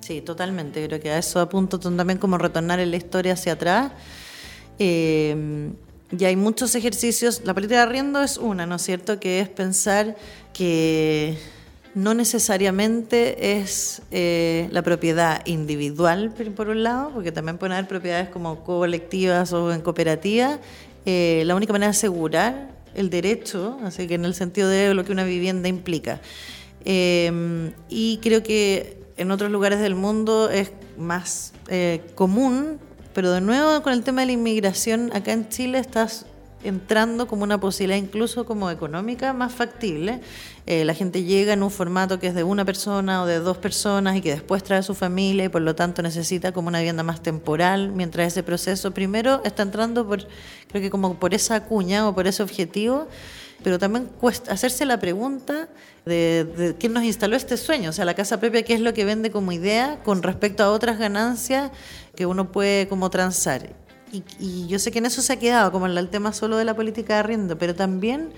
Sí, 0.00 0.20
totalmente. 0.20 0.86
Creo 0.86 1.00
que 1.00 1.10
a 1.10 1.18
eso 1.18 1.40
apunto 1.40 1.78
también 1.78 2.18
como 2.18 2.38
retornar 2.38 2.78
en 2.80 2.90
la 2.90 2.96
historia 2.96 3.32
hacia 3.32 3.52
atrás. 3.54 3.92
Eh, 4.78 5.70
y 6.16 6.24
hay 6.24 6.36
muchos 6.36 6.74
ejercicios. 6.74 7.42
La 7.44 7.52
política 7.54 7.78
de 7.78 7.82
arriendo 7.82 8.22
es 8.22 8.38
una, 8.38 8.64
¿no 8.64 8.76
es 8.76 8.82
cierto? 8.82 9.20
Que 9.20 9.40
es 9.40 9.48
pensar 9.48 10.16
que 10.54 11.36
no 11.94 12.14
necesariamente 12.14 13.58
es 13.58 14.02
eh, 14.10 14.68
la 14.70 14.82
propiedad 14.82 15.44
individual, 15.46 16.32
por- 16.54 16.68
un 16.68 16.82
lado, 16.82 17.10
porque 17.12 17.32
también 17.32 17.58
pueden 17.58 17.72
haber 17.72 17.88
propiedades 17.88 18.28
como 18.28 18.62
colectivas 18.64 19.52
o 19.52 19.72
en 19.72 19.80
cooperativa. 19.80 20.58
Eh, 21.04 21.42
la 21.44 21.54
única 21.54 21.72
manera 21.72 21.88
de 21.90 21.96
asegurar 21.96 22.77
el 22.94 23.10
derecho, 23.10 23.78
así 23.82 24.06
que 24.06 24.14
en 24.14 24.24
el 24.24 24.34
sentido 24.34 24.68
de 24.68 24.94
lo 24.94 25.04
que 25.04 25.12
una 25.12 25.24
vivienda 25.24 25.68
implica. 25.68 26.20
Eh, 26.84 27.72
y 27.88 28.18
creo 28.18 28.42
que 28.42 28.98
en 29.16 29.30
otros 29.30 29.50
lugares 29.50 29.80
del 29.80 29.94
mundo 29.94 30.48
es 30.48 30.72
más 30.96 31.52
eh, 31.68 32.02
común, 32.14 32.78
pero 33.12 33.32
de 33.32 33.40
nuevo 33.40 33.82
con 33.82 33.92
el 33.92 34.02
tema 34.02 34.22
de 34.22 34.26
la 34.28 34.32
inmigración, 34.32 35.10
acá 35.12 35.32
en 35.32 35.48
Chile 35.48 35.78
estás 35.78 36.26
entrando 36.64 37.26
como 37.26 37.44
una 37.44 37.60
posibilidad 37.60 37.98
incluso 37.98 38.44
como 38.44 38.70
económica 38.70 39.32
más 39.32 39.52
factible. 39.52 40.20
Eh, 40.66 40.84
la 40.84 40.94
gente 40.94 41.22
llega 41.22 41.52
en 41.52 41.62
un 41.62 41.70
formato 41.70 42.18
que 42.18 42.28
es 42.28 42.34
de 42.34 42.42
una 42.42 42.64
persona 42.64 43.22
o 43.22 43.26
de 43.26 43.38
dos 43.38 43.58
personas 43.58 44.16
y 44.16 44.20
que 44.20 44.30
después 44.30 44.62
trae 44.62 44.80
a 44.80 44.82
su 44.82 44.94
familia 44.94 45.44
y 45.44 45.48
por 45.48 45.62
lo 45.62 45.74
tanto 45.74 46.02
necesita 46.02 46.52
como 46.52 46.68
una 46.68 46.78
vivienda 46.78 47.02
más 47.02 47.22
temporal, 47.22 47.90
mientras 47.92 48.26
ese 48.28 48.42
proceso 48.42 48.92
primero 48.92 49.40
está 49.44 49.62
entrando 49.62 50.06
por, 50.06 50.26
creo 50.68 50.82
que 50.82 50.90
como 50.90 51.14
por 51.14 51.32
esa 51.32 51.64
cuña 51.64 52.08
o 52.08 52.14
por 52.14 52.26
ese 52.26 52.42
objetivo, 52.42 53.08
pero 53.62 53.78
también 53.78 54.06
cuesta 54.20 54.52
hacerse 54.52 54.84
la 54.84 55.00
pregunta 55.00 55.68
de, 56.04 56.44
de, 56.44 56.76
quién 56.76 56.92
nos 56.92 57.04
instaló 57.04 57.36
este 57.36 57.56
sueño, 57.56 57.90
o 57.90 57.92
sea, 57.92 58.04
la 58.04 58.14
casa 58.14 58.38
propia, 58.38 58.62
qué 58.62 58.74
es 58.74 58.80
lo 58.80 58.94
que 58.94 59.04
vende 59.04 59.30
como 59.30 59.52
idea 59.52 60.00
con 60.04 60.22
respecto 60.22 60.62
a 60.62 60.70
otras 60.70 60.98
ganancias 60.98 61.70
que 62.14 62.26
uno 62.26 62.52
puede 62.52 62.88
como 62.88 63.10
transar. 63.10 63.74
Y, 64.12 64.66
yo 64.66 64.78
sé 64.78 64.90
que 64.90 64.98
en 64.98 65.06
eso 65.06 65.22
se 65.22 65.32
ha 65.32 65.38
quedado, 65.38 65.72
como 65.72 65.86
en 65.86 65.96
el 65.96 66.08
tema 66.08 66.32
solo 66.32 66.56
de 66.56 66.64
la 66.64 66.74
política 66.74 67.14
de 67.14 67.20
arriendo, 67.20 67.58
pero 67.58 67.74
también 67.74 68.32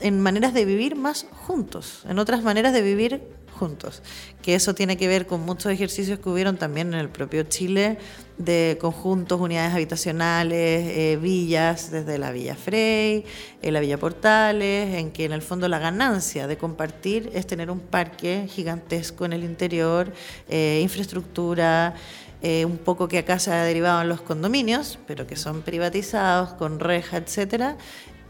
en 0.00 0.20
maneras 0.20 0.54
de 0.54 0.64
vivir 0.64 0.96
más 0.96 1.26
juntos, 1.32 2.04
en 2.08 2.18
otras 2.18 2.42
maneras 2.42 2.72
de 2.72 2.82
vivir 2.82 3.22
juntos. 3.58 4.02
Que 4.42 4.54
eso 4.54 4.74
tiene 4.74 4.96
que 4.96 5.08
ver 5.08 5.26
con 5.26 5.40
muchos 5.40 5.72
ejercicios 5.72 6.20
que 6.20 6.28
hubieron 6.28 6.56
también 6.56 6.94
en 6.94 7.00
el 7.00 7.08
propio 7.08 7.42
Chile 7.42 7.98
de 8.38 8.78
conjuntos, 8.80 9.40
unidades 9.40 9.74
habitacionales, 9.74 10.84
eh, 10.86 11.18
villas, 11.20 11.90
desde 11.90 12.18
la 12.18 12.30
Villa 12.30 12.54
Frey, 12.54 13.24
eh, 13.60 13.72
la 13.72 13.80
Villa 13.80 13.98
Portales, 13.98 14.94
en 14.94 15.10
que 15.10 15.24
en 15.24 15.32
el 15.32 15.42
fondo 15.42 15.66
la 15.66 15.80
ganancia 15.80 16.46
de 16.46 16.56
compartir 16.56 17.30
es 17.34 17.46
tener 17.46 17.70
un 17.70 17.80
parque 17.80 18.46
gigantesco 18.48 19.24
en 19.24 19.32
el 19.32 19.42
interior, 19.42 20.12
eh, 20.48 20.80
infraestructura. 20.82 21.94
Eh, 22.42 22.64
un 22.64 22.78
poco 22.78 23.08
que 23.08 23.18
acá 23.18 23.38
se 23.38 23.52
ha 23.52 23.64
derivado 23.64 24.00
en 24.02 24.08
los 24.08 24.20
condominios, 24.20 24.98
pero 25.06 25.26
que 25.26 25.34
son 25.34 25.62
privatizados 25.62 26.52
con 26.54 26.78
reja, 26.78 27.16
etcétera. 27.16 27.76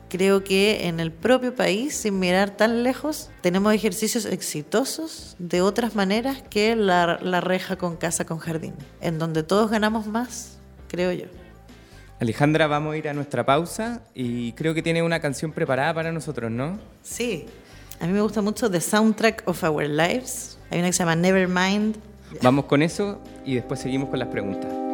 Creo 0.08 0.42
que 0.42 0.86
en 0.86 1.00
el 1.00 1.12
propio 1.12 1.54
país, 1.54 1.94
sin 1.94 2.18
mirar 2.18 2.56
tan 2.56 2.82
lejos, 2.82 3.28
tenemos 3.42 3.74
ejercicios 3.74 4.24
exitosos 4.24 5.36
de 5.38 5.60
otras 5.60 5.94
maneras 5.94 6.42
que 6.48 6.74
la, 6.74 7.18
la 7.20 7.42
reja 7.42 7.76
con 7.76 7.96
casa 7.96 8.24
con 8.24 8.38
jardín, 8.38 8.74
en 9.02 9.18
donde 9.18 9.42
todos 9.42 9.70
ganamos 9.70 10.06
más, 10.06 10.56
creo 10.88 11.12
yo. 11.12 11.26
Alejandra, 12.20 12.66
vamos 12.66 12.94
a 12.94 12.96
ir 12.96 13.08
a 13.08 13.12
nuestra 13.12 13.44
pausa 13.44 14.00
y 14.14 14.52
creo 14.52 14.72
que 14.72 14.82
tiene 14.82 15.02
una 15.02 15.20
canción 15.20 15.52
preparada 15.52 15.92
para 15.92 16.10
nosotros, 16.10 16.50
¿no? 16.50 16.78
Sí, 17.02 17.44
a 18.00 18.06
mí 18.06 18.12
me 18.12 18.22
gusta 18.22 18.40
mucho 18.42 18.70
The 18.70 18.80
Soundtrack 18.80 19.42
of 19.46 19.62
Our 19.62 19.88
Lives. 19.88 20.56
Hay 20.70 20.78
una 20.78 20.88
que 20.88 20.92
se 20.94 21.00
llama 21.00 21.16
Nevermind. 21.16 21.96
Vamos 22.42 22.66
con 22.66 22.82
eso 22.82 23.18
y 23.44 23.54
después 23.54 23.80
seguimos 23.80 24.08
con 24.08 24.18
las 24.18 24.28
preguntas. 24.28 24.87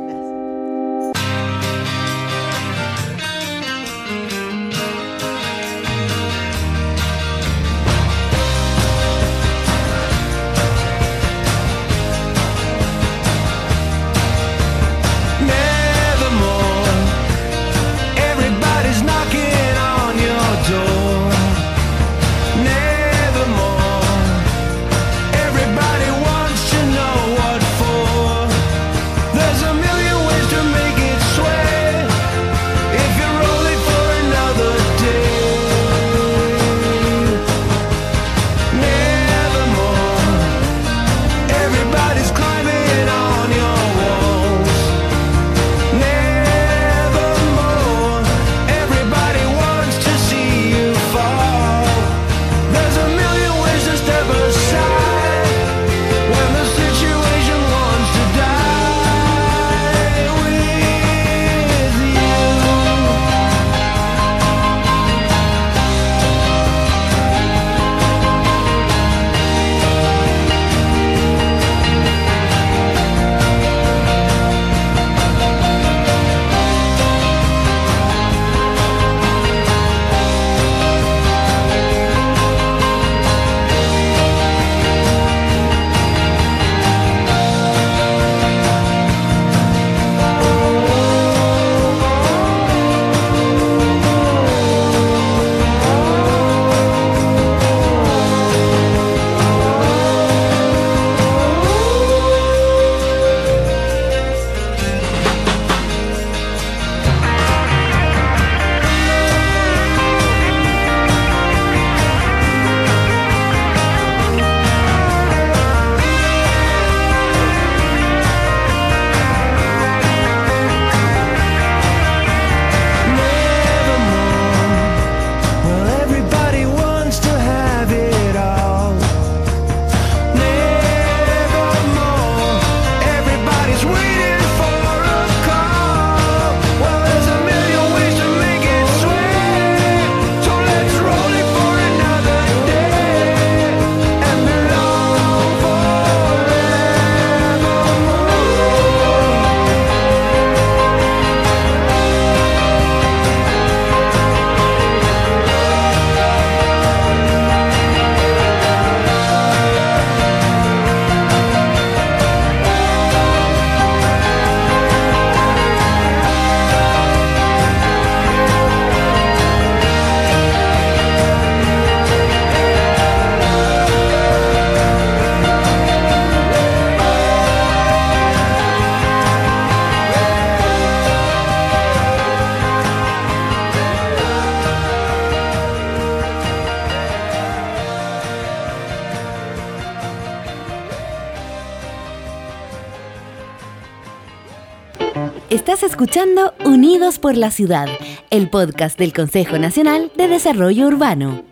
Escuchando 195.94 196.52
Unidos 196.64 197.20
por 197.20 197.36
la 197.36 197.52
Ciudad, 197.52 197.86
el 198.30 198.50
podcast 198.50 198.98
del 198.98 199.12
Consejo 199.12 199.60
Nacional 199.60 200.10
de 200.16 200.26
Desarrollo 200.26 200.88
Urbano. 200.88 201.44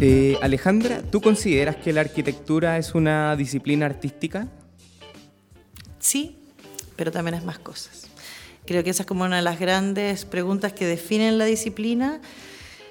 Eh, 0.00 0.38
Alejandra, 0.40 1.02
¿tú 1.02 1.20
consideras 1.20 1.76
que 1.76 1.92
la 1.92 2.00
arquitectura 2.00 2.78
es 2.78 2.94
una 2.94 3.36
disciplina 3.36 3.84
artística? 3.84 4.48
Sí, 5.98 6.38
pero 6.96 7.12
también 7.12 7.34
es 7.34 7.44
más 7.44 7.58
cosas. 7.58 8.08
Creo 8.64 8.82
que 8.82 8.88
esa 8.88 9.02
es 9.02 9.06
como 9.06 9.24
una 9.24 9.36
de 9.36 9.42
las 9.42 9.60
grandes 9.60 10.24
preguntas 10.24 10.72
que 10.72 10.86
definen 10.86 11.36
la 11.36 11.44
disciplina 11.44 12.22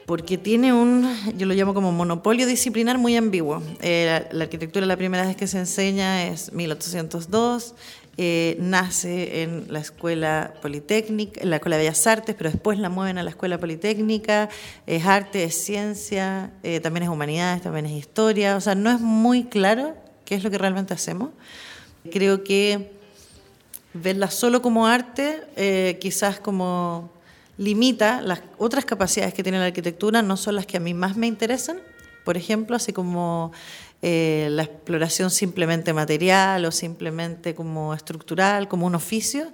porque 0.06 0.38
tiene 0.38 0.74
un, 0.74 1.10
yo 1.38 1.46
lo 1.46 1.54
llamo 1.54 1.74
como 1.74 1.92
monopolio 1.92 2.46
disciplinar 2.46 2.98
muy 2.98 3.16
ambiguo. 3.16 3.64
Eh, 3.82 4.28
la, 4.32 4.44
arquitectura 4.44 4.86
la 4.86 4.98
primera 4.98 5.26
vez 5.26 5.36
que 5.36 5.48
se 5.48 5.58
enseña 5.58 6.28
es 6.28 6.52
1802, 6.52 7.76
eh, 8.18 8.58
nace 8.60 9.44
en 9.44 9.66
la 9.70 9.80
Escuela 9.80 10.54
Politécnica, 10.62 11.42
en 11.42 11.50
la 11.50 11.58
Escuela 11.58 11.78
de 11.78 11.84
Bellas 11.84 12.06
Artes, 12.08 12.36
pero 12.38 12.52
después 12.52 12.78
la 12.78 12.90
mueven 12.90 13.18
a 13.18 13.24
la 13.24 13.30
Escuela 13.30 13.58
Politécnica, 13.60 14.50
es 14.86 15.06
arte, 15.06 15.44
es 15.44 15.56
ciencia, 15.64 16.52
eh, 16.64 16.80
también 16.80 17.04
es 17.04 17.10
humanidades, 17.10 17.62
también 17.62 17.86
es 17.86 17.94
historia, 17.94 18.58
o 18.58 18.62
sea, 18.62 18.76
no 18.76 18.92
es 18.92 19.00
muy 19.00 19.46
claro 19.46 19.96
qué 20.26 20.36
es 20.36 20.44
lo 20.44 20.52
que 20.52 20.58
realmente 20.58 20.94
hacemos. 20.94 21.30
Creo 22.12 22.44
que 22.44 22.92
verla 23.94 24.32
solo 24.32 24.62
como 24.62 24.88
arte, 24.88 25.98
quizás 26.00 26.40
como 26.40 27.12
limita 27.58 28.22
las 28.22 28.42
otras 28.58 28.86
capacidades 28.86 29.34
que 29.34 29.44
tiene 29.44 29.60
la 29.60 29.66
arquitectura, 29.66 30.22
no 30.22 30.36
son 30.36 30.56
las 30.56 30.66
que 30.66 30.78
a 30.78 30.80
mí 30.80 30.94
más 30.94 31.16
me 31.16 31.28
interesan, 31.28 31.78
por 32.24 32.38
ejemplo, 32.38 32.76
así 32.76 32.94
como 32.94 33.52
eh, 34.04 34.48
la 34.50 34.64
exploración 34.64 35.30
simplemente 35.30 35.94
material 35.94 36.66
o 36.66 36.72
simplemente 36.72 37.54
como 37.54 37.94
estructural, 37.94 38.68
como 38.68 38.88
un 38.88 38.96
oficio, 38.96 39.52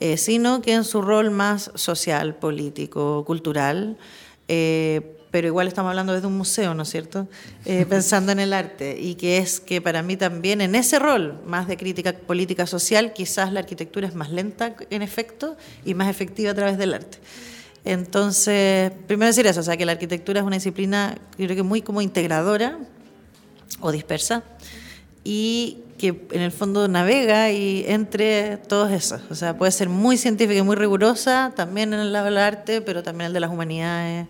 eh, 0.00 0.16
sino 0.16 0.62
que 0.62 0.72
en 0.72 0.82
su 0.82 1.00
rol 1.00 1.30
más 1.30 1.70
social, 1.76 2.34
político, 2.34 3.24
cultural. 3.24 3.96
Eh, 4.48 5.16
pero 5.30 5.46
igual 5.46 5.68
estamos 5.68 5.90
hablando 5.90 6.12
desde 6.12 6.26
un 6.26 6.36
museo, 6.36 6.74
¿no 6.74 6.82
es 6.82 6.90
cierto? 6.90 7.28
pensando 7.88 8.32
en 8.32 8.40
el 8.40 8.52
arte, 8.52 8.96
y 9.00 9.14
que 9.14 9.38
es 9.38 9.60
que 9.60 9.80
para 9.80 10.02
mí 10.02 10.16
también 10.16 10.60
en 10.60 10.74
ese 10.74 10.98
rol 10.98 11.40
más 11.44 11.66
de 11.66 11.76
crítica 11.76 12.12
política 12.12 12.66
social, 12.66 13.12
quizás 13.12 13.52
la 13.52 13.60
arquitectura 13.60 14.06
es 14.06 14.14
más 14.14 14.30
lenta 14.30 14.74
en 14.90 15.02
efecto 15.02 15.56
y 15.84 15.94
más 15.94 16.08
efectiva 16.08 16.50
a 16.50 16.54
través 16.54 16.78
del 16.78 16.94
arte. 16.94 17.18
Entonces, 17.84 18.92
primero 19.06 19.26
decir 19.26 19.46
eso, 19.46 19.60
o 19.60 19.64
sea, 19.64 19.76
que 19.76 19.84
la 19.84 19.92
arquitectura 19.92 20.40
es 20.40 20.46
una 20.46 20.56
disciplina, 20.56 21.18
creo 21.36 21.54
que 21.54 21.62
muy 21.62 21.82
como 21.82 22.00
integradora 22.00 22.78
o 23.84 23.92
dispersa, 23.92 24.42
y 25.24 25.78
que 25.98 26.26
en 26.32 26.40
el 26.40 26.52
fondo 26.52 26.88
navega 26.88 27.50
y 27.50 27.84
entre 27.86 28.56
todos 28.56 28.90
esos. 28.90 29.20
O 29.30 29.34
sea, 29.34 29.58
puede 29.58 29.72
ser 29.72 29.90
muy 29.90 30.16
científica 30.16 30.58
y 30.58 30.62
muy 30.62 30.74
rigurosa, 30.74 31.52
también 31.54 31.92
en 31.92 32.00
el 32.00 32.12
lado 32.12 32.24
del 32.24 32.38
arte, 32.38 32.80
pero 32.80 33.02
también 33.02 33.26
el 33.26 33.34
de 33.34 33.40
las 33.40 33.50
humanidades. 33.50 34.26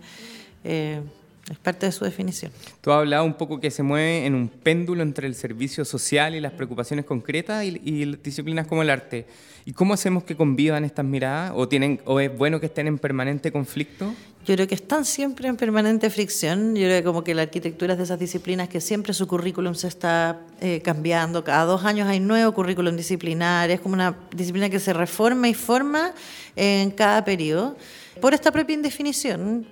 Eh, 0.65 1.01
es 1.49 1.59
parte 1.59 1.85
de 1.85 1.91
su 1.91 2.03
definición. 2.03 2.51
Tú 2.81 2.91
has 2.91 2.97
hablado 2.97 3.23
un 3.23 3.35
poco 3.35 3.59
que 3.59 3.69
se 3.69 3.83
mueve 3.83 4.25
en 4.25 4.33
un 4.33 4.49
péndulo 4.49 5.03
entre 5.03 5.27
el 5.27 5.35
servicio 5.35 5.85
social 5.85 6.33
y 6.35 6.39
las 6.39 6.53
preocupaciones 6.53 7.05
concretas 7.05 7.63
y, 7.63 8.05
disciplinas 8.23 8.65
como 8.67 8.81
el 8.81 8.89
arte. 8.89 9.27
¿Y 9.65 9.73
cómo 9.73 9.93
hacemos 9.93 10.23
que 10.23 10.35
convivan 10.35 10.85
estas 10.85 11.05
miradas? 11.05 11.53
¿O, 11.55 11.67
tienen, 11.67 11.99
¿O 12.05 12.19
es 12.19 12.35
bueno 12.35 12.59
que 12.59 12.67
estén 12.67 12.87
en 12.87 12.97
permanente 12.97 13.51
conflicto? 13.51 14.13
Yo 14.45 14.53
creo 14.53 14.67
que 14.67 14.75
están 14.75 15.05
siempre 15.05 15.47
en 15.47 15.55
permanente 15.55 16.09
fricción. 16.11 16.75
Yo 16.75 16.83
creo 16.83 16.99
que 16.99 17.03
como 17.03 17.23
que 17.23 17.33
la 17.33 17.43
arquitectura 17.43 17.93
es 17.93 17.97
de 17.97 18.03
esas 18.03 18.19
disciplinas 18.19 18.69
que 18.69 18.79
siempre 18.79 19.13
su 19.13 19.27
currículum 19.27 19.73
se 19.73 19.87
está 19.87 20.39
eh, 20.61 20.81
cambiando. 20.83 21.43
Cada 21.43 21.65
dos 21.65 21.83
años 21.83 22.07
hay 22.07 22.19
nuevo 22.19 22.53
currículum 22.53 22.95
disciplinar. 22.95 23.71
Es 23.71 23.81
como 23.81 23.95
una 23.95 24.15
disciplina 24.35 24.69
que 24.69 24.79
se 24.79 24.93
reforma 24.93 25.47
y 25.47 25.55
forma 25.55 26.13
en 26.55 26.91
cada 26.91 27.25
periodo 27.25 27.75
por 28.21 28.33
esta 28.33 28.51
propia 28.51 28.75
indefinición 28.75 29.65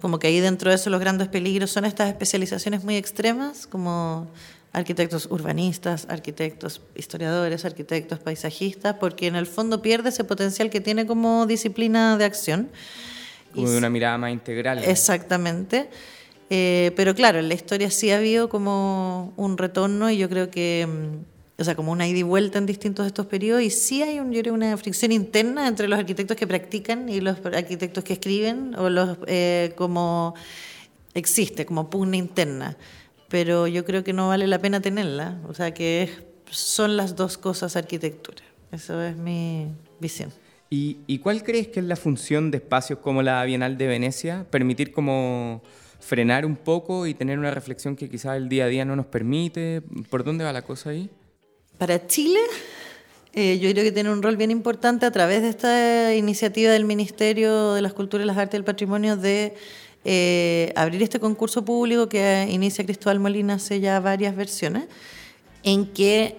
como 0.00 0.18
que 0.18 0.28
ahí 0.28 0.40
dentro 0.40 0.70
de 0.70 0.76
eso 0.76 0.90
los 0.90 1.00
grandes 1.00 1.28
peligros 1.28 1.70
son 1.70 1.84
estas 1.84 2.08
especializaciones 2.08 2.84
muy 2.84 2.96
extremas, 2.96 3.66
como 3.66 4.28
arquitectos 4.72 5.26
urbanistas, 5.30 6.06
arquitectos 6.08 6.80
historiadores, 6.94 7.64
arquitectos 7.64 8.18
paisajistas, 8.18 8.94
porque 8.94 9.26
en 9.26 9.36
el 9.36 9.46
fondo 9.46 9.82
pierde 9.82 10.10
ese 10.10 10.24
potencial 10.24 10.70
que 10.70 10.80
tiene 10.80 11.06
como 11.06 11.46
disciplina 11.46 12.16
de 12.16 12.24
acción. 12.24 12.70
Como 13.54 13.68
de 13.68 13.78
una 13.78 13.90
mirada 13.90 14.16
más 14.16 14.32
integral. 14.32 14.82
Exactamente. 14.84 15.90
Eh, 16.50 16.92
pero 16.96 17.14
claro, 17.14 17.38
en 17.38 17.48
la 17.48 17.54
historia 17.54 17.90
sí 17.90 18.10
ha 18.10 18.16
habido 18.16 18.48
como 18.48 19.32
un 19.36 19.56
retorno 19.56 20.10
y 20.10 20.18
yo 20.18 20.28
creo 20.28 20.50
que 20.50 20.86
mm, 20.88 21.29
o 21.60 21.64
sea, 21.64 21.74
como 21.74 21.92
una 21.92 22.08
ida 22.08 22.18
y 22.18 22.22
vuelta 22.22 22.58
en 22.58 22.64
distintos 22.64 23.04
de 23.04 23.08
estos 23.08 23.26
periodos, 23.26 23.62
y 23.62 23.70
sí 23.70 24.02
hay 24.02 24.18
un, 24.18 24.34
una 24.50 24.76
fricción 24.78 25.12
interna 25.12 25.68
entre 25.68 25.88
los 25.88 25.98
arquitectos 25.98 26.36
que 26.36 26.46
practican 26.46 27.08
y 27.08 27.20
los 27.20 27.36
arquitectos 27.44 28.02
que 28.02 28.14
escriben, 28.14 28.74
o 28.76 28.88
los 28.88 29.18
eh, 29.26 29.72
como 29.76 30.34
existe, 31.12 31.66
como 31.66 31.90
pugna 31.90 32.16
interna. 32.16 32.76
Pero 33.28 33.66
yo 33.66 33.84
creo 33.84 34.02
que 34.02 34.12
no 34.12 34.28
vale 34.28 34.46
la 34.46 34.58
pena 34.58 34.80
tenerla, 34.80 35.38
o 35.46 35.54
sea, 35.54 35.74
que 35.74 36.08
son 36.50 36.96
las 36.96 37.14
dos 37.14 37.36
cosas 37.36 37.76
arquitectura. 37.76 38.42
Eso 38.72 39.02
es 39.02 39.16
mi 39.16 39.68
visión. 40.00 40.32
¿Y, 40.70 40.98
¿Y 41.06 41.18
cuál 41.18 41.42
crees 41.42 41.68
que 41.68 41.80
es 41.80 41.86
la 41.86 41.96
función 41.96 42.50
de 42.50 42.58
espacios 42.58 43.00
como 43.00 43.22
la 43.22 43.44
Bienal 43.44 43.76
de 43.76 43.86
Venecia? 43.86 44.46
Permitir 44.50 44.92
como 44.92 45.62
frenar 45.98 46.46
un 46.46 46.56
poco 46.56 47.06
y 47.06 47.14
tener 47.14 47.38
una 47.38 47.50
reflexión 47.50 47.96
que 47.96 48.08
quizás 48.08 48.36
el 48.36 48.48
día 48.48 48.64
a 48.64 48.68
día 48.68 48.84
no 48.84 48.96
nos 48.96 49.06
permite. 49.06 49.82
¿Por 50.08 50.24
dónde 50.24 50.44
va 50.44 50.52
la 50.52 50.62
cosa 50.62 50.90
ahí? 50.90 51.10
Para 51.80 52.06
Chile, 52.06 52.40
eh, 53.32 53.58
yo 53.58 53.70
creo 53.70 53.82
que 53.82 53.90
tiene 53.90 54.12
un 54.12 54.22
rol 54.22 54.36
bien 54.36 54.50
importante 54.50 55.06
a 55.06 55.10
través 55.10 55.40
de 55.40 55.48
esta 55.48 56.14
iniciativa 56.14 56.70
del 56.72 56.84
Ministerio 56.84 57.72
de 57.72 57.80
las 57.80 57.94
Culturas, 57.94 58.26
las 58.26 58.36
Artes 58.36 58.52
y 58.52 58.56
el 58.58 58.64
Patrimonio 58.64 59.16
de 59.16 59.54
eh, 60.04 60.74
abrir 60.76 61.02
este 61.02 61.18
concurso 61.18 61.64
público 61.64 62.06
que 62.06 62.46
inicia 62.50 62.84
Cristóbal 62.84 63.18
Molina 63.18 63.54
hace 63.54 63.80
ya 63.80 63.98
varias 63.98 64.36
versiones, 64.36 64.88
en 65.62 65.86
que 65.86 66.36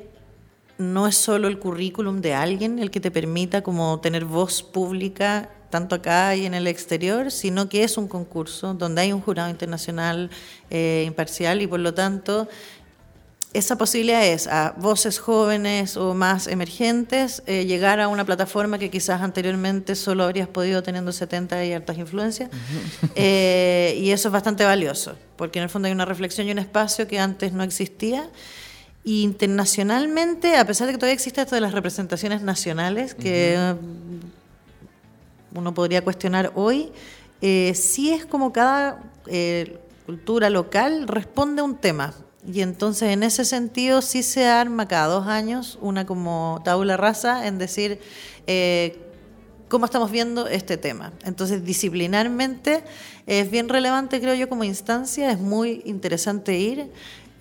no 0.78 1.08
es 1.08 1.18
solo 1.18 1.48
el 1.48 1.58
currículum 1.58 2.22
de 2.22 2.36
alguien 2.36 2.78
el 2.78 2.92
que 2.92 3.00
te 3.00 3.10
permita 3.10 3.64
como 3.64 4.00
tener 4.00 4.26
voz 4.26 4.62
pública 4.62 5.50
tanto 5.72 5.96
acá 5.96 6.36
y 6.36 6.46
en 6.46 6.54
el 6.54 6.68
exterior, 6.68 7.32
sino 7.32 7.68
que 7.68 7.84
es 7.84 7.98
un 7.98 8.08
concurso 8.08 8.76
donde 8.76 9.02
hay 9.02 9.14
un 9.14 9.22
jurado 9.22 9.50
internacional 9.50 10.30
eh, 10.70 11.06
imparcial 11.08 11.64
y 11.64 11.68
por 11.68 11.80
lo 11.80 11.96
tanto 11.96 12.48
esa 13.54 13.78
posibilidad 13.78 14.26
es 14.26 14.48
a 14.48 14.74
voces 14.78 15.20
jóvenes 15.20 15.98
o 15.98 16.14
más 16.14 16.48
emergentes 16.48 17.44
eh, 17.48 17.66
llegar 17.66 18.00
a 18.00 18.08
una 18.08 18.24
plataforma 18.24 18.80
que 18.80 18.90
quizás 18.90 19.22
anteriormente 19.22 19.96
solo 19.96 20.24
habrías 20.24 20.48
podido 20.48 20.82
teniendo 20.84 21.12
70 21.12 21.66
y 21.66 21.74
hartas 21.74 21.98
influencias. 21.98 22.50
Eh, 23.16 24.00
y 24.00 24.12
eso 24.12 24.30
es 24.30 24.32
bastante 24.32 24.64
valioso, 24.64 25.16
porque 25.36 25.60
en 25.60 25.64
el 25.64 25.70
fondo 25.70 25.88
hay 25.88 25.92
una 25.92 26.06
reflexión 26.06 26.48
y 26.48 26.52
un 26.52 26.60
espacio 26.60 27.08
que 27.08 27.20
antes 27.20 27.52
no 27.52 27.64
existía. 27.64 28.30
Y 29.04 29.24
internacionalmente, 29.24 30.56
a 30.56 30.66
pesar 30.66 30.88
de 30.88 30.94
que 30.94 30.98
todavía 30.98 31.14
existe 31.14 31.42
esto 31.42 31.56
de 31.56 31.62
las 31.62 31.74
representaciones 31.74 32.42
nacionales, 32.42 33.14
que 33.14 33.76
uno 35.54 35.74
podría 35.74 36.04
cuestionar 36.04 36.52
hoy, 36.56 36.92
eh, 37.42 37.74
sí 37.76 38.12
es 38.12 38.26
como 38.26 38.54
cada 38.54 39.04
cultura 40.06 40.50
local 40.50 41.08
responde 41.08 41.62
a 41.62 41.64
un 41.66 41.76
tema. 41.76 42.14
Y 42.48 42.62
entonces 42.62 43.10
en 43.10 43.24
ese 43.24 43.46
sentido 43.46 44.02
sí 44.02 44.24
se 44.24 44.46
arma 44.48 44.88
cada 44.88 45.08
dos 45.08 45.28
años 45.28 45.78
una 45.82 46.06
como 46.06 46.62
tabla 46.66 46.98
rasa 46.98 47.46
en 47.48 47.60
decir 47.60 48.00
eh, 48.48 48.98
cómo 49.70 49.86
estamos 49.86 50.10
viendo 50.10 50.48
este 50.48 50.78
tema. 50.78 51.14
Entonces 51.24 51.64
disciplinarmente 51.64 52.84
es 53.28 53.50
bien 53.52 53.70
relevante 53.70 54.20
creo 54.20 54.34
yo 54.34 54.50
como 54.50 54.64
instancia, 54.64 55.32
es 55.32 55.40
muy 55.40 55.84
interesante 55.86 56.58
ir 56.58 56.92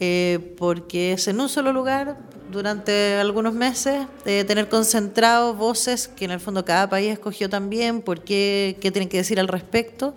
eh, 0.01 0.55
porque 0.59 1.15
es 1.15 1.29
en 1.29 1.41
un 1.41 1.49
solo 1.49 1.73
lugar 1.73 2.19
durante 2.51 3.17
algunos 3.17 3.55
meses, 3.55 4.07
eh, 4.27 4.45
tener 4.45 4.69
concentrados 4.69 5.57
voces 5.57 6.09
que 6.09 6.25
en 6.27 6.33
el 6.33 6.41
fondo 6.41 6.65
cada 6.65 6.91
país 6.91 7.13
escogió 7.13 7.49
también, 7.49 8.03
por 8.03 8.23
qué, 8.23 8.77
qué 8.81 8.91
tienen 8.91 9.09
que 9.09 9.19
decir 9.19 9.39
al 9.41 9.49
respecto, 9.49 10.15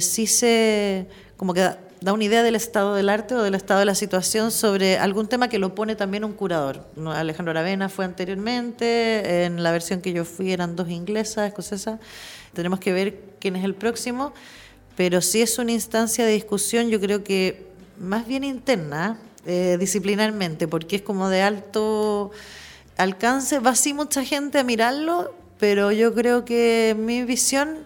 sí 0.00 0.26
se 0.26 1.06
como 1.36 1.52
que 1.52 1.68
da 2.04 2.12
una 2.12 2.24
idea 2.24 2.42
del 2.42 2.54
estado 2.54 2.94
del 2.94 3.08
arte 3.08 3.34
o 3.34 3.42
del 3.42 3.54
estado 3.54 3.80
de 3.80 3.86
la 3.86 3.94
situación 3.94 4.50
sobre 4.50 4.98
algún 4.98 5.26
tema 5.26 5.48
que 5.48 5.58
lo 5.58 5.74
pone 5.74 5.96
también 5.96 6.22
un 6.22 6.34
curador. 6.34 6.86
Alejandro 7.06 7.52
Aravena 7.52 7.88
fue 7.88 8.04
anteriormente, 8.04 9.46
en 9.46 9.62
la 9.62 9.72
versión 9.72 10.02
que 10.02 10.12
yo 10.12 10.26
fui 10.26 10.52
eran 10.52 10.76
dos 10.76 10.90
inglesas, 10.90 11.48
escocesas. 11.48 11.98
Tenemos 12.52 12.78
que 12.78 12.92
ver 12.92 13.20
quién 13.40 13.56
es 13.56 13.64
el 13.64 13.74
próximo, 13.74 14.34
pero 14.98 15.22
si 15.22 15.40
es 15.40 15.58
una 15.58 15.72
instancia 15.72 16.26
de 16.26 16.32
discusión, 16.32 16.90
yo 16.90 17.00
creo 17.00 17.24
que 17.24 17.68
más 17.98 18.26
bien 18.26 18.44
interna, 18.44 19.18
eh, 19.46 19.78
disciplinarmente, 19.80 20.68
porque 20.68 20.96
es 20.96 21.02
como 21.02 21.30
de 21.30 21.40
alto 21.40 22.32
alcance. 22.98 23.60
Va 23.60 23.70
así 23.70 23.94
mucha 23.94 24.22
gente 24.22 24.58
a 24.58 24.62
mirarlo, 24.62 25.34
pero 25.58 25.90
yo 25.90 26.12
creo 26.12 26.44
que 26.44 26.94
mi 26.98 27.24
visión 27.24 27.78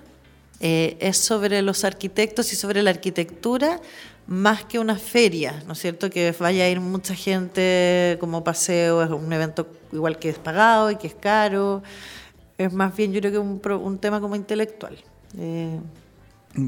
eh, 0.60 0.96
es 0.98 1.18
sobre 1.18 1.62
los 1.62 1.84
arquitectos 1.84 2.52
y 2.52 2.56
sobre 2.56 2.82
la 2.82 2.90
arquitectura 2.90 3.80
más 4.28 4.62
que 4.66 4.78
una 4.78 4.96
feria, 4.96 5.62
¿no 5.66 5.72
es 5.72 5.78
cierto? 5.78 6.10
Que 6.10 6.34
vaya 6.38 6.64
a 6.64 6.68
ir 6.68 6.80
mucha 6.80 7.14
gente 7.14 8.18
como 8.20 8.44
paseo, 8.44 9.02
es 9.02 9.08
un 9.08 9.32
evento 9.32 9.66
igual 9.90 10.18
que 10.18 10.28
es 10.28 10.38
pagado 10.38 10.90
y 10.90 10.96
que 10.96 11.06
es 11.06 11.14
caro. 11.14 11.82
Es 12.58 12.70
más 12.72 12.94
bien, 12.94 13.12
yo 13.12 13.20
creo 13.20 13.32
que 13.32 13.38
un, 13.38 13.60
un 13.82 13.98
tema 13.98 14.20
como 14.20 14.36
intelectual. 14.36 14.98
Eh, 15.38 15.80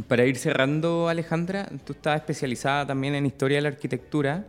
Para 0.09 0.25
ir 0.25 0.39
cerrando, 0.39 1.09
Alejandra, 1.09 1.69
tú 1.85 1.93
estás 1.93 2.17
especializada 2.17 2.87
también 2.87 3.15
en 3.15 3.27
historia 3.27 3.59
de 3.59 3.63
la 3.63 3.69
arquitectura 3.69 4.47